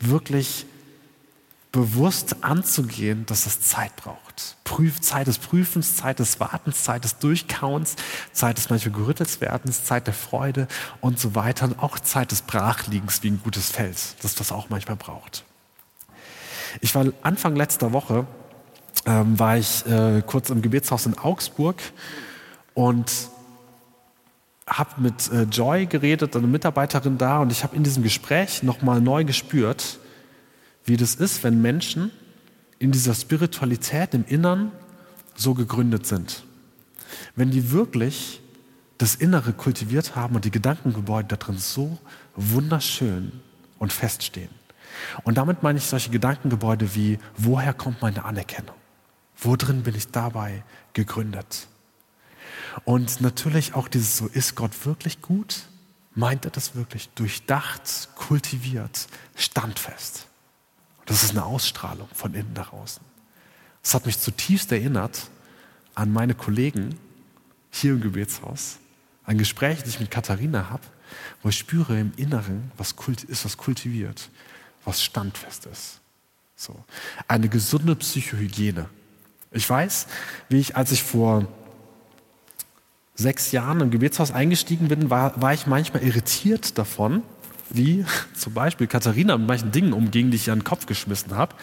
wirklich 0.00 0.66
bewusst 1.76 2.42
anzugehen, 2.42 3.26
dass 3.26 3.44
es 3.44 3.60
Zeit 3.60 3.94
braucht. 3.96 4.56
Prüf, 4.64 5.00
Zeit 5.02 5.26
des 5.26 5.36
Prüfens, 5.36 5.96
Zeit 5.96 6.18
des 6.18 6.40
Wartens, 6.40 6.84
Zeit 6.84 7.04
des 7.04 7.18
Durchkauens, 7.18 7.96
Zeit 8.32 8.56
des 8.56 8.70
manchmal 8.70 8.94
Gerüttelswerdens, 8.94 9.84
Zeit 9.84 10.06
der 10.06 10.14
Freude 10.14 10.68
und 11.02 11.20
so 11.20 11.34
weiter. 11.34 11.66
Und 11.66 11.78
auch 11.78 11.98
Zeit 11.98 12.32
des 12.32 12.42
Brachliegens 12.42 13.22
wie 13.22 13.28
ein 13.28 13.40
gutes 13.44 13.70
Feld, 13.70 13.96
das 14.22 14.34
das 14.34 14.52
auch 14.52 14.70
manchmal 14.70 14.96
braucht. 14.96 15.44
Ich 16.80 16.94
war 16.94 17.04
Anfang 17.22 17.56
letzter 17.56 17.92
Woche, 17.92 18.26
ähm, 19.04 19.38
war 19.38 19.58
ich 19.58 19.84
äh, 19.86 20.22
kurz 20.26 20.48
im 20.48 20.62
Gebetshaus 20.62 21.04
in 21.04 21.18
Augsburg 21.18 21.76
und 22.72 23.12
habe 24.66 25.00
mit 25.02 25.30
äh, 25.30 25.42
Joy 25.42 25.84
geredet, 25.86 26.34
eine 26.34 26.46
Mitarbeiterin 26.46 27.18
da, 27.18 27.40
und 27.40 27.52
ich 27.52 27.62
habe 27.62 27.76
in 27.76 27.84
diesem 27.84 28.02
Gespräch 28.02 28.62
nochmal 28.62 29.00
neu 29.02 29.24
gespürt, 29.24 29.98
wie 30.86 30.96
das 30.96 31.16
ist, 31.16 31.44
wenn 31.44 31.60
Menschen 31.60 32.10
in 32.78 32.92
dieser 32.92 33.14
Spiritualität 33.14 34.14
im 34.14 34.24
Innern 34.24 34.72
so 35.34 35.54
gegründet 35.54 36.06
sind. 36.06 36.44
Wenn 37.34 37.50
die 37.50 37.70
wirklich 37.70 38.40
das 38.98 39.14
Innere 39.14 39.52
kultiviert 39.52 40.16
haben 40.16 40.36
und 40.36 40.44
die 40.44 40.50
Gedankengebäude 40.50 41.28
da 41.28 41.36
drin 41.36 41.58
so 41.58 41.98
wunderschön 42.34 43.32
und 43.78 43.92
feststehen. 43.92 44.48
Und 45.24 45.36
damit 45.36 45.62
meine 45.62 45.78
ich 45.78 45.84
solche 45.84 46.10
Gedankengebäude 46.10 46.94
wie, 46.94 47.18
woher 47.36 47.74
kommt 47.74 48.00
meine 48.00 48.24
Anerkennung? 48.24 48.74
Wo 49.36 49.56
drin 49.56 49.82
bin 49.82 49.94
ich 49.94 50.10
dabei 50.10 50.64
gegründet? 50.94 51.68
Und 52.84 53.20
natürlich 53.20 53.74
auch 53.74 53.88
dieses 53.88 54.16
so, 54.16 54.26
ist 54.28 54.54
Gott 54.54 54.86
wirklich 54.86 55.20
gut? 55.20 55.64
Meint 56.14 56.46
er 56.46 56.50
das 56.50 56.74
wirklich 56.74 57.10
durchdacht, 57.10 58.08
kultiviert, 58.16 59.06
standfest? 59.34 60.26
Das 61.06 61.22
ist 61.22 61.30
eine 61.30 61.44
Ausstrahlung 61.44 62.08
von 62.12 62.34
innen 62.34 62.52
nach 62.52 62.72
außen. 62.72 63.02
Das 63.82 63.94
hat 63.94 64.06
mich 64.06 64.18
zutiefst 64.18 64.70
erinnert 64.72 65.30
an 65.94 66.12
meine 66.12 66.34
Kollegen 66.34 66.98
hier 67.70 67.92
im 67.92 68.00
Gebetshaus. 68.00 68.78
Ein 69.24 69.38
Gespräch, 69.38 69.80
das 69.80 69.90
ich 69.90 70.00
mit 70.00 70.10
Katharina 70.10 70.68
habe, 70.68 70.82
wo 71.42 71.48
ich 71.48 71.58
spüre 71.58 71.98
im 71.98 72.12
Inneren, 72.16 72.70
was 72.76 72.94
ist, 73.28 73.44
was 73.44 73.56
kultiviert, 73.56 74.28
was 74.84 75.02
standfest 75.02 75.66
ist. 75.66 76.00
So. 76.56 76.74
Eine 77.28 77.48
gesunde 77.48 77.94
Psychohygiene. 77.94 78.88
Ich 79.52 79.68
weiß, 79.68 80.06
wie 80.48 80.58
ich, 80.58 80.76
als 80.76 80.90
ich 80.90 81.02
vor 81.02 81.46
sechs 83.14 83.52
Jahren 83.52 83.80
im 83.80 83.90
Gebetshaus 83.90 84.32
eingestiegen 84.32 84.88
bin, 84.88 85.10
war, 85.10 85.40
war 85.40 85.54
ich 85.54 85.66
manchmal 85.66 86.02
irritiert 86.02 86.76
davon, 86.78 87.22
wie 87.76 88.04
zum 88.34 88.54
Beispiel 88.54 88.86
Katharina 88.86 89.36
mit 89.36 89.46
manchen 89.46 89.72
Dingen 89.72 89.92
umging, 89.92 90.30
die 90.30 90.36
ich 90.36 90.48
ihr 90.48 90.52
an 90.52 90.60
den 90.60 90.64
Kopf 90.64 90.86
geschmissen 90.86 91.36
habe. 91.36 91.54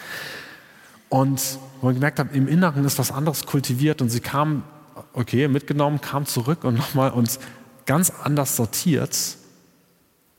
Und 1.08 1.58
wo 1.80 1.90
ich 1.90 1.94
gemerkt 1.94 2.18
habe, 2.18 2.34
im 2.34 2.48
Inneren 2.48 2.84
ist 2.84 2.98
was 2.98 3.12
anderes 3.12 3.46
kultiviert 3.46 4.02
und 4.02 4.08
sie 4.08 4.20
kam, 4.20 4.64
okay, 5.12 5.48
mitgenommen, 5.48 6.00
kam 6.00 6.26
zurück 6.26 6.64
und 6.64 6.74
nochmal 6.78 7.10
uns 7.10 7.38
ganz 7.86 8.10
anders 8.10 8.56
sortiert 8.56 9.16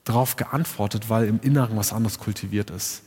darauf 0.04 0.36
geantwortet, 0.36 1.10
weil 1.10 1.28
im 1.28 1.40
Inneren 1.42 1.78
was 1.78 1.92
anderes 1.92 2.20
kultiviert 2.20 2.70
ist. 2.70 3.04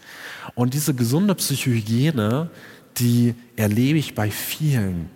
Und 0.54 0.74
diese 0.74 0.94
gesunde 0.94 1.34
Psychohygiene, 1.34 2.50
die 2.96 3.34
erlebe 3.56 3.98
ich 3.98 4.14
bei 4.14 4.30
vielen 4.30 5.08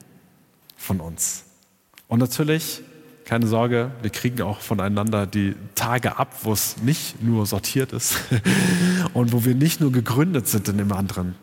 von 0.76 1.00
uns. 1.00 1.44
Und 2.06 2.20
natürlich 2.20 2.82
keine 3.24 3.46
Sorge, 3.46 3.90
wir 4.02 4.10
kriegen 4.10 4.42
auch 4.42 4.60
voneinander 4.60 5.26
die 5.26 5.54
Tage 5.74 6.18
ab, 6.18 6.34
wo 6.42 6.52
es 6.52 6.78
nicht 6.78 7.22
nur 7.22 7.46
sortiert 7.46 7.92
ist 7.92 8.16
und 9.14 9.32
wo 9.32 9.44
wir 9.44 9.54
nicht 9.54 9.80
nur 9.80 9.92
gegründet 9.92 10.48
sind 10.48 10.68
in 10.68 10.78
dem 10.78 10.92
anderen. 10.92 11.34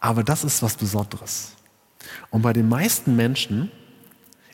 Aber 0.00 0.24
das 0.24 0.44
ist 0.44 0.62
was 0.62 0.76
Besonderes. 0.76 1.52
Und 2.30 2.42
bei 2.42 2.52
den 2.52 2.68
meisten 2.68 3.16
Menschen 3.16 3.70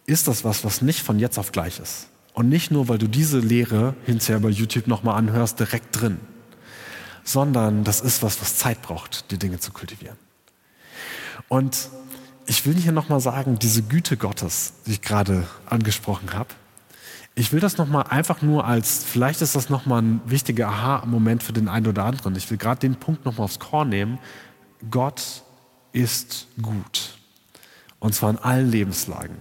ist 0.06 0.28
das 0.28 0.44
was, 0.44 0.64
was 0.64 0.82
nicht 0.82 1.02
von 1.02 1.18
jetzt 1.18 1.38
auf 1.38 1.52
gleich 1.52 1.78
ist. 1.78 2.08
Und 2.32 2.48
nicht 2.48 2.70
nur, 2.70 2.88
weil 2.88 2.98
du 2.98 3.08
diese 3.08 3.38
Lehre 3.38 3.94
hinterher 4.04 4.40
bei 4.40 4.50
YouTube 4.50 4.86
nochmal 4.88 5.16
anhörst, 5.16 5.58
direkt 5.58 6.00
drin, 6.00 6.18
sondern 7.24 7.82
das 7.82 8.00
ist 8.00 8.22
was, 8.22 8.40
was 8.40 8.56
Zeit 8.56 8.82
braucht, 8.82 9.30
die 9.30 9.38
Dinge 9.38 9.58
zu 9.58 9.72
kultivieren. 9.72 10.16
Und 11.48 11.88
ich 12.46 12.64
will 12.66 12.74
hier 12.74 12.92
nochmal 12.92 13.20
sagen, 13.20 13.58
diese 13.58 13.82
Güte 13.82 14.16
Gottes, 14.16 14.74
die 14.86 14.92
ich 14.92 15.02
gerade 15.02 15.46
angesprochen 15.66 16.32
habe, 16.32 16.48
ich 17.34 17.52
will 17.52 17.60
das 17.60 17.76
nochmal 17.76 18.04
einfach 18.04 18.40
nur 18.40 18.64
als, 18.64 19.04
vielleicht 19.04 19.42
ist 19.42 19.54
das 19.54 19.68
nochmal 19.68 20.00
ein 20.00 20.20
wichtiger 20.24 20.68
Aha-Moment 20.68 21.42
für 21.42 21.52
den 21.52 21.68
einen 21.68 21.86
oder 21.86 22.04
anderen. 22.04 22.34
Ich 22.34 22.50
will 22.50 22.56
gerade 22.56 22.80
den 22.80 22.94
Punkt 22.94 23.26
nochmal 23.26 23.44
aufs 23.44 23.58
Korn 23.58 23.90
nehmen. 23.90 24.18
Gott 24.90 25.42
ist 25.92 26.48
gut. 26.62 27.18
Und 27.98 28.14
zwar 28.14 28.30
in 28.30 28.38
allen 28.38 28.70
Lebenslagen. 28.70 29.36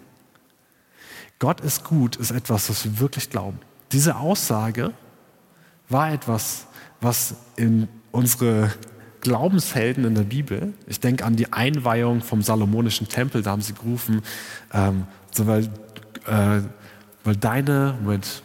Gott 1.40 1.62
ist 1.62 1.86
gut, 1.86 2.18
ist 2.18 2.32
etwas, 2.32 2.70
was 2.70 2.84
wir 2.84 3.00
wirklich 3.00 3.30
glauben. 3.30 3.60
Diese 3.94 4.18
Aussage 4.18 4.94
war 5.88 6.12
etwas, 6.12 6.68
was 7.00 7.36
in 7.56 7.88
unsere 8.12 8.74
Glaubenshelden 9.26 10.06
in 10.06 10.14
der 10.14 10.22
Bibel. 10.22 10.76
Ich 10.86 11.00
denke 11.00 11.26
an 11.26 11.36
die 11.36 11.52
Einweihung 11.52 12.22
vom 12.22 12.44
Salomonischen 12.44 13.10
Tempel, 13.10 13.42
da 13.42 13.52
haben 13.52 13.64
sie 13.64 13.74
gerufen, 13.74 14.22
ähm, 14.72 15.08
so 15.32 15.48
weil, 15.48 15.64
äh, 16.28 16.62
weil 17.24 17.36
deine, 17.36 17.98
Moment, 18.02 18.44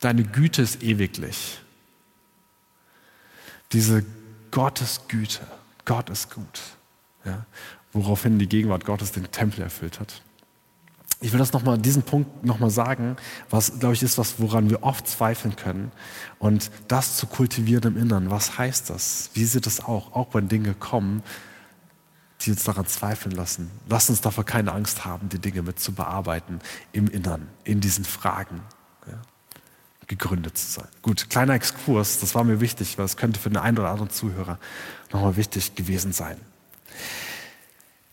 deine 0.00 0.24
Güte 0.24 0.62
ist 0.62 0.82
ewiglich. 0.82 1.60
Diese 3.70 4.04
Gottesgüte, 4.50 5.46
Gott 5.84 6.10
ist 6.10 6.34
gut. 6.34 6.60
Ja, 7.24 7.46
woraufhin 7.92 8.40
die 8.40 8.48
Gegenwart 8.48 8.84
Gottes 8.84 9.12
den 9.12 9.30
Tempel 9.30 9.62
erfüllt 9.62 10.00
hat 10.00 10.20
ich 11.20 11.32
will 11.32 11.38
das 11.38 11.52
nochmal, 11.52 11.78
diesen 11.78 12.02
Punkt 12.02 12.44
nochmal 12.44 12.70
sagen, 12.70 13.16
was, 13.48 13.78
glaube 13.78 13.94
ich, 13.94 14.02
ist 14.02 14.18
was, 14.18 14.38
woran 14.38 14.68
wir 14.68 14.82
oft 14.82 15.08
zweifeln 15.08 15.56
können. 15.56 15.90
Und 16.38 16.70
das 16.88 17.16
zu 17.16 17.26
kultivieren 17.26 17.94
im 17.94 18.02
Innern, 18.02 18.30
was 18.30 18.58
heißt 18.58 18.90
das? 18.90 19.30
Wie 19.32 19.44
sieht 19.44 19.66
es 19.66 19.82
auch? 19.82 20.12
Auch 20.12 20.34
wenn 20.34 20.48
Dinge 20.48 20.74
kommen, 20.74 21.22
die 22.42 22.50
uns 22.50 22.64
daran 22.64 22.86
zweifeln 22.86 23.34
lassen. 23.34 23.70
Lass 23.88 24.10
uns 24.10 24.20
dafür 24.20 24.44
keine 24.44 24.72
Angst 24.72 25.06
haben, 25.06 25.30
die 25.30 25.38
Dinge 25.38 25.62
mit 25.62 25.80
zu 25.80 25.92
bearbeiten 25.92 26.60
im 26.92 27.08
Innern, 27.08 27.48
in 27.64 27.80
diesen 27.80 28.04
Fragen. 28.04 28.60
Ja, 29.06 29.20
gegründet 30.06 30.58
zu 30.58 30.70
sein. 30.80 30.88
Gut, 31.02 31.30
kleiner 31.30 31.54
Exkurs, 31.54 32.20
das 32.20 32.34
war 32.34 32.44
mir 32.44 32.60
wichtig, 32.60 32.98
weil 32.98 33.06
es 33.06 33.16
könnte 33.16 33.40
für 33.40 33.48
den 33.48 33.56
einen 33.56 33.78
oder 33.78 33.88
anderen 33.88 34.10
Zuhörer 34.10 34.58
nochmal 35.12 35.36
wichtig 35.36 35.74
gewesen 35.74 36.12
sein. 36.12 36.36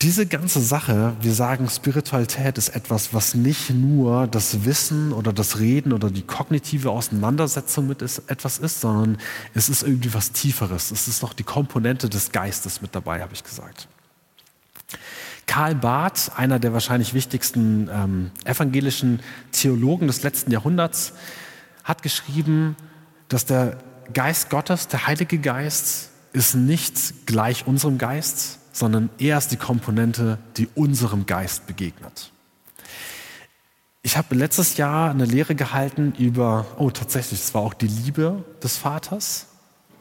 Diese 0.04 0.26
ganze 0.26 0.60
Sache, 0.60 1.16
wir 1.22 1.34
sagen, 1.34 1.70
Spiritualität 1.70 2.58
ist 2.58 2.76
etwas, 2.76 3.14
was 3.14 3.36
nicht 3.36 3.70
nur 3.70 4.28
das 4.28 4.66
Wissen 4.66 5.14
oder 5.14 5.32
das 5.32 5.60
Reden 5.60 5.94
oder 5.94 6.12
die 6.12 6.24
kognitive 6.24 6.90
Auseinandersetzung 6.92 7.88
mit 7.88 8.02
etwas 8.02 8.58
ist, 8.58 8.82
sondern 8.82 9.18
es 9.54 9.70
ist 9.70 9.82
irgendwie 9.82 10.14
was 10.14 10.34
Tieferes. 10.34 10.92
Es 10.92 11.08
ist 11.08 11.22
noch 11.22 11.32
die 11.32 11.44
Komponente 11.44 12.10
des 12.10 12.34
Geistes 12.34 12.82
mit 12.82 12.94
dabei, 12.94 13.22
habe 13.22 13.34
ich 13.34 13.46
gesagt. 13.46 13.88
Karl 15.48 15.74
Barth, 15.74 16.34
einer 16.36 16.60
der 16.60 16.74
wahrscheinlich 16.74 17.14
wichtigsten 17.14 17.90
ähm, 17.90 18.32
evangelischen 18.44 19.22
Theologen 19.54 20.08
des 20.08 20.22
letzten 20.22 20.52
Jahrhunderts, 20.52 21.14
hat 21.86 22.04
geschrieben, 22.04 22.76
dass 23.30 23.46
der 23.46 23.78
Geist 24.14 24.50
Gottes, 24.50 24.90
der 24.90 25.08
Heilige 25.08 25.38
Geist, 25.38 26.10
ist 26.34 26.56
nicht 26.56 27.26
gleich 27.26 27.66
unserem 27.68 27.98
Geist, 27.98 28.60
sondern 28.74 29.10
er 29.18 29.38
ist 29.38 29.50
die 29.50 29.58
Komponente, 29.58 30.40
die 30.58 30.68
unserem 30.76 31.26
Geist 31.26 31.66
begegnet. 31.68 32.32
Ich 34.02 34.18
habe 34.18 34.36
letztes 34.36 34.76
Jahr 34.76 35.12
eine 35.12 35.24
Lehre 35.24 35.56
gehalten 35.56 36.14
über, 36.18 36.66
oh 36.78 36.90
tatsächlich, 36.90 37.40
es 37.40 37.54
war 37.54 37.62
auch 37.62 37.74
die 37.74 37.88
Liebe 37.88 38.44
des 38.62 38.76
Vaters, 38.76 39.48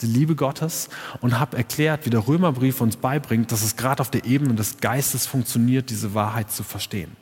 die 0.00 0.06
Liebe 0.06 0.34
Gottes 0.34 0.88
und 1.20 1.38
habe 1.38 1.56
erklärt, 1.56 2.04
wie 2.04 2.10
der 2.10 2.26
Römerbrief 2.26 2.80
uns 2.80 2.96
beibringt, 2.96 3.52
dass 3.52 3.62
es 3.62 3.76
gerade 3.76 4.00
auf 4.00 4.10
der 4.10 4.24
Ebene 4.24 4.54
des 4.54 4.78
Geistes 4.78 5.26
funktioniert, 5.26 5.90
diese 5.90 6.14
Wahrheit 6.14 6.50
zu 6.50 6.64
verstehen. 6.64 7.16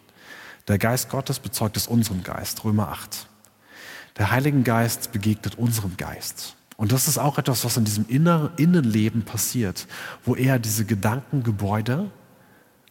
Der 0.69 0.79
Geist 0.79 1.11
Gottes 1.11 1.41
bezeugt 1.41 1.77
es 1.77 1.87
unserem 1.87 2.23
Geist, 2.23 2.65
Römer 2.65 2.89
8. 2.89 3.27
Der 4.17 4.31
Heilige 4.31 4.63
Geist 4.63 5.13
begegnet 5.13 5.57
unserem 5.57 5.97
Geist. 5.97 6.57
Und 6.81 6.93
das 6.93 7.09
ist 7.09 7.19
auch 7.19 7.37
etwas, 7.37 7.62
was 7.66 7.77
in 7.77 7.85
diesem 7.85 8.07
Innenleben 8.09 9.21
passiert, 9.23 9.87
wo 10.25 10.35
er 10.35 10.59
diese 10.59 10.87
Gedankengebäude 10.87 12.11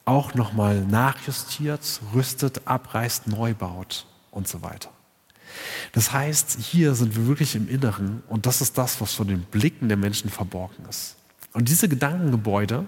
auch 0.06 0.36
nochmal 0.36 0.86
nachjustiert, 0.86 2.00
rüstet, 2.14 2.68
abreißt, 2.68 3.26
neu 3.26 3.56
baut 3.56 4.06
und 4.30 4.48
so 4.48 4.62
weiter. 4.62 4.92
Das 5.92 6.14
heißt, 6.14 6.60
hier 6.62 6.94
sind 6.94 7.16
wir 7.16 7.26
wirklich 7.26 7.56
im 7.56 7.68
Inneren 7.68 8.22
und 8.28 8.46
das 8.46 8.62
ist 8.62 8.78
das, 8.78 9.02
was 9.02 9.16
von 9.16 9.28
den 9.28 9.42
Blicken 9.42 9.88
der 9.88 9.98
Menschen 9.98 10.30
verborgen 10.30 10.86
ist. 10.88 11.16
Und 11.54 11.68
diese 11.68 11.90
Gedankengebäude, 11.90 12.86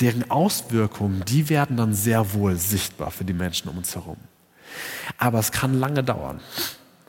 deren 0.00 0.30
Auswirkungen, 0.30 1.26
die 1.26 1.50
werden 1.50 1.76
dann 1.76 1.92
sehr 1.92 2.32
wohl 2.32 2.56
sichtbar 2.56 3.10
für 3.10 3.26
die 3.26 3.34
Menschen 3.34 3.68
um 3.68 3.76
uns 3.76 3.94
herum. 3.94 4.16
Aber 5.18 5.40
es 5.40 5.52
kann 5.52 5.78
lange 5.78 6.02
dauern. 6.02 6.40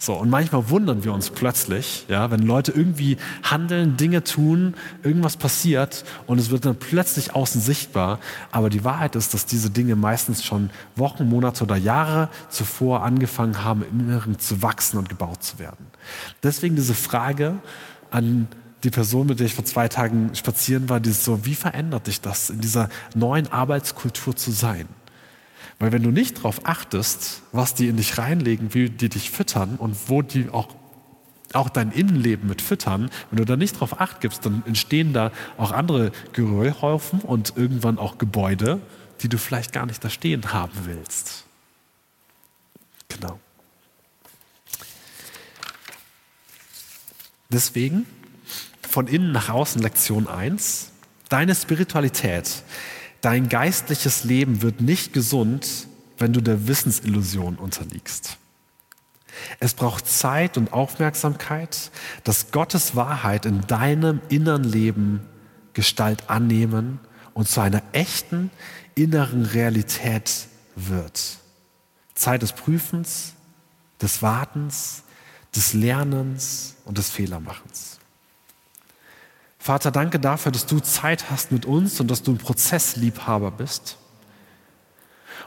So, 0.04 0.16
und 0.16 0.30
manchmal 0.30 0.70
wundern 0.70 1.06
wir 1.06 1.13
uns 1.13 1.30
plötzlich, 1.30 2.06
ja, 2.10 2.30
wenn 2.30 2.42
Leute 2.42 2.74
irgendwie 2.74 3.16
handeln, 3.42 3.96
Dinge 3.96 4.22
tun, 4.26 4.74
irgendwas 5.02 5.38
passiert 5.38 6.04
und 6.28 6.39
es 6.39 6.50
wird 6.50 6.66
dann 6.66 6.76
plötzlich 6.76 7.34
außen 7.34 7.62
sichtbar. 7.62 8.20
Aber 8.52 8.70
die 8.70 8.84
Wahrheit 8.84 9.16
ist, 9.16 9.34
dass 9.34 9.46
diese 9.46 9.70
Dinge 9.70 9.96
meistens 9.96 10.44
schon 10.44 10.72
Wochen, 10.98 11.30
Monate 11.30 11.63
oder 11.63 11.78
Jahre 11.78 12.28
zuvor 12.50 13.04
angefangen 13.04 13.63
haben, 13.63 13.82
im 13.89 14.02
Inneren 14.02 14.39
zu 14.39 14.62
wachsen 14.62 14.98
und 14.98 15.08
gebaut 15.08 15.42
zu 15.42 15.58
werden. 15.58 15.88
Deswegen 16.44 16.76
diese 16.76 16.96
Frage 16.96 17.60
an 18.12 18.50
die 18.84 18.89
Person, 18.89 19.28
mit 19.28 19.39
der 19.39 19.46
ich 19.46 19.56
vor 19.56 19.63
zwei 19.63 19.88
Tagen 19.88 20.36
spazieren 20.36 20.89
war, 20.89 21.00
die 21.00 21.12
ist 21.12 21.24
so, 21.24 21.46
wie 21.46 21.56
verändert 21.56 22.08
dich 22.08 22.20
das, 22.20 22.50
in 22.50 22.60
dieser 22.60 22.89
neuen 23.16 23.50
Arbeitskultur 23.54 24.36
zu 24.36 24.52
sein? 24.52 24.86
Weil 25.84 25.91
wenn 25.91 26.04
du 26.04 26.12
nicht 26.12 26.38
darauf 26.38 26.65
achtest, 26.65 27.41
was 27.52 27.74
die 27.74 27.89
in 27.89 27.98
dich 27.98 28.17
reinlegen, 28.17 28.74
wie 28.74 28.89
die 28.89 29.10
dich 29.10 29.30
füttern 29.30 29.76
und 29.76 29.98
wo 30.08 30.22
die 30.22 30.48
auch, 30.50 30.69
auch 31.52 31.67
dein 31.67 31.91
Innenleben 31.91 32.48
mit 32.48 32.62
füttern, 32.62 33.12
wenn 33.30 33.38
du 33.38 33.43
da 33.43 33.58
nicht 33.58 33.76
darauf 33.76 34.00
acht 34.00 34.22
gibst, 34.22 34.46
dann 34.46 34.63
entstehen 34.65 35.12
da 35.12 35.34
auch 35.58 35.74
andere 35.74 36.13
Geröllhaufen 36.32 37.19
und 37.19 37.58
irgendwann 37.58 37.98
auch 37.98 38.17
Gebäude, 38.17 38.80
die 39.19 39.28
du 39.28 39.38
vielleicht 39.38 39.74
gar 39.74 39.86
nicht 39.86 40.02
da 40.02 40.10
stehen 40.10 40.54
haben 40.54 40.72
willst. 40.86 41.43
Genau. 43.10 43.38
Deswegen 47.50 48.06
von 48.89 49.08
innen 49.08 49.34
nach 49.34 49.50
außen 49.50 49.82
Lektion 49.82 50.30
1. 50.30 50.91
Deine 51.28 51.54
Spiritualität, 51.54 52.63
dein 53.24 53.48
geistliches 53.50 54.26
Leben 54.26 54.62
wird 54.62 54.82
nicht 54.82 55.14
gesund, 55.14 55.88
wenn 56.18 56.34
du 56.34 56.42
der 56.42 56.68
Wissensillusion 56.68 57.56
unterliegst. 57.56 58.38
Es 59.60 59.74
braucht 59.74 60.08
Zeit 60.08 60.58
und 60.58 60.74
Aufmerksamkeit, 60.74 61.90
dass 62.24 62.52
Gottes 62.52 62.96
Wahrheit 62.96 63.46
in 63.46 63.66
deinem 63.66 64.22
inneren 64.30 64.66
Leben 64.66 65.22
Gestalt 65.72 66.30
annehmen 66.30 67.00
und 67.34 67.48
zu 67.48 67.62
einer 67.62 67.82
echten 67.94 68.52
inneren 68.94 69.46
Realität 69.46 70.48
wird. 70.76 71.40
Zeit 72.14 72.44
des 72.44 72.52
Prüfens, 72.52 73.34
des 74.02 74.22
Wartens, 74.22 75.04
des 75.56 75.74
Lernens 75.74 76.76
und 76.86 76.98
des 76.98 77.10
Fehlermachens. 77.10 78.00
Vater, 79.63 79.91
danke 79.91 80.19
dafür, 80.19 80.52
dass 80.52 80.65
du 80.65 80.82
Zeit 80.82 81.32
hast 81.32 81.54
mit 81.54 81.65
uns 81.65 82.02
und 82.02 82.12
dass 82.12 82.21
du 82.21 82.34
ein 82.34 82.38
Prozessliebhaber 82.38 83.49
bist. 83.49 83.95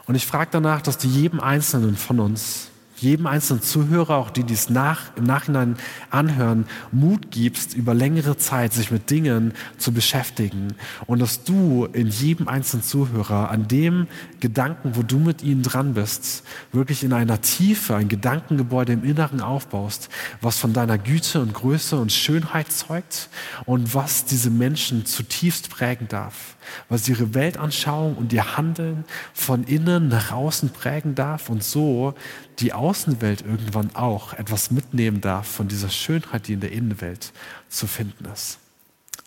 Und 0.07 0.15
ich 0.15 0.25
frage 0.25 0.49
danach, 0.53 0.81
dass 0.81 0.97
du 0.97 1.07
jedem 1.07 1.39
Einzelnen 1.39 1.95
von 1.95 2.19
uns 2.19 2.69
jedem 2.99 3.27
einzelnen 3.27 3.61
Zuhörer, 3.61 4.15
auch 4.15 4.29
die, 4.29 4.43
die 4.43 4.53
es 4.53 4.69
nach, 4.69 5.15
im 5.15 5.23
Nachhinein 5.23 5.77
anhören, 6.09 6.65
Mut 6.91 7.31
gibst, 7.31 7.73
über 7.75 7.93
längere 7.93 8.37
Zeit 8.37 8.73
sich 8.73 8.91
mit 8.91 9.09
Dingen 9.09 9.53
zu 9.77 9.91
beschäftigen. 9.91 10.73
Und 11.05 11.19
dass 11.19 11.43
du 11.43 11.85
in 11.93 12.07
jedem 12.07 12.47
einzelnen 12.47 12.83
Zuhörer 12.83 13.49
an 13.51 13.67
dem 13.67 14.07
Gedanken, 14.39 14.95
wo 14.95 15.03
du 15.03 15.19
mit 15.19 15.43
ihnen 15.43 15.63
dran 15.63 15.93
bist, 15.93 16.43
wirklich 16.71 17.03
in 17.03 17.13
einer 17.13 17.41
Tiefe, 17.41 17.95
ein 17.95 18.09
Gedankengebäude 18.09 18.93
im 18.93 19.03
Inneren 19.03 19.41
aufbaust, 19.41 20.09
was 20.41 20.57
von 20.57 20.73
deiner 20.73 20.97
Güte 20.97 21.41
und 21.41 21.53
Größe 21.53 21.97
und 21.97 22.11
Schönheit 22.11 22.71
zeugt 22.71 23.29
und 23.65 23.93
was 23.93 24.25
diese 24.25 24.49
Menschen 24.49 25.05
zutiefst 25.05 25.69
prägen 25.69 26.07
darf 26.07 26.57
was 26.89 27.07
ihre 27.07 27.33
Weltanschauung 27.33 28.15
und 28.15 28.33
ihr 28.33 28.57
Handeln 28.57 29.05
von 29.33 29.63
innen 29.63 30.07
nach 30.07 30.31
außen 30.31 30.69
prägen 30.69 31.15
darf 31.15 31.49
und 31.49 31.63
so 31.63 32.13
die 32.59 32.73
Außenwelt 32.73 33.41
irgendwann 33.41 33.95
auch 33.95 34.33
etwas 34.33 34.71
mitnehmen 34.71 35.21
darf 35.21 35.47
von 35.47 35.67
dieser 35.67 35.89
Schönheit, 35.89 36.47
die 36.47 36.53
in 36.53 36.59
der 36.59 36.71
Innenwelt 36.71 37.31
zu 37.69 37.87
finden 37.87 38.25
ist. 38.25 38.59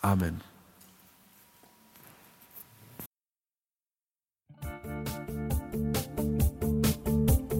Amen. 0.00 0.40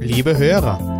Liebe 0.01 0.37
Hörer, 0.37 1.00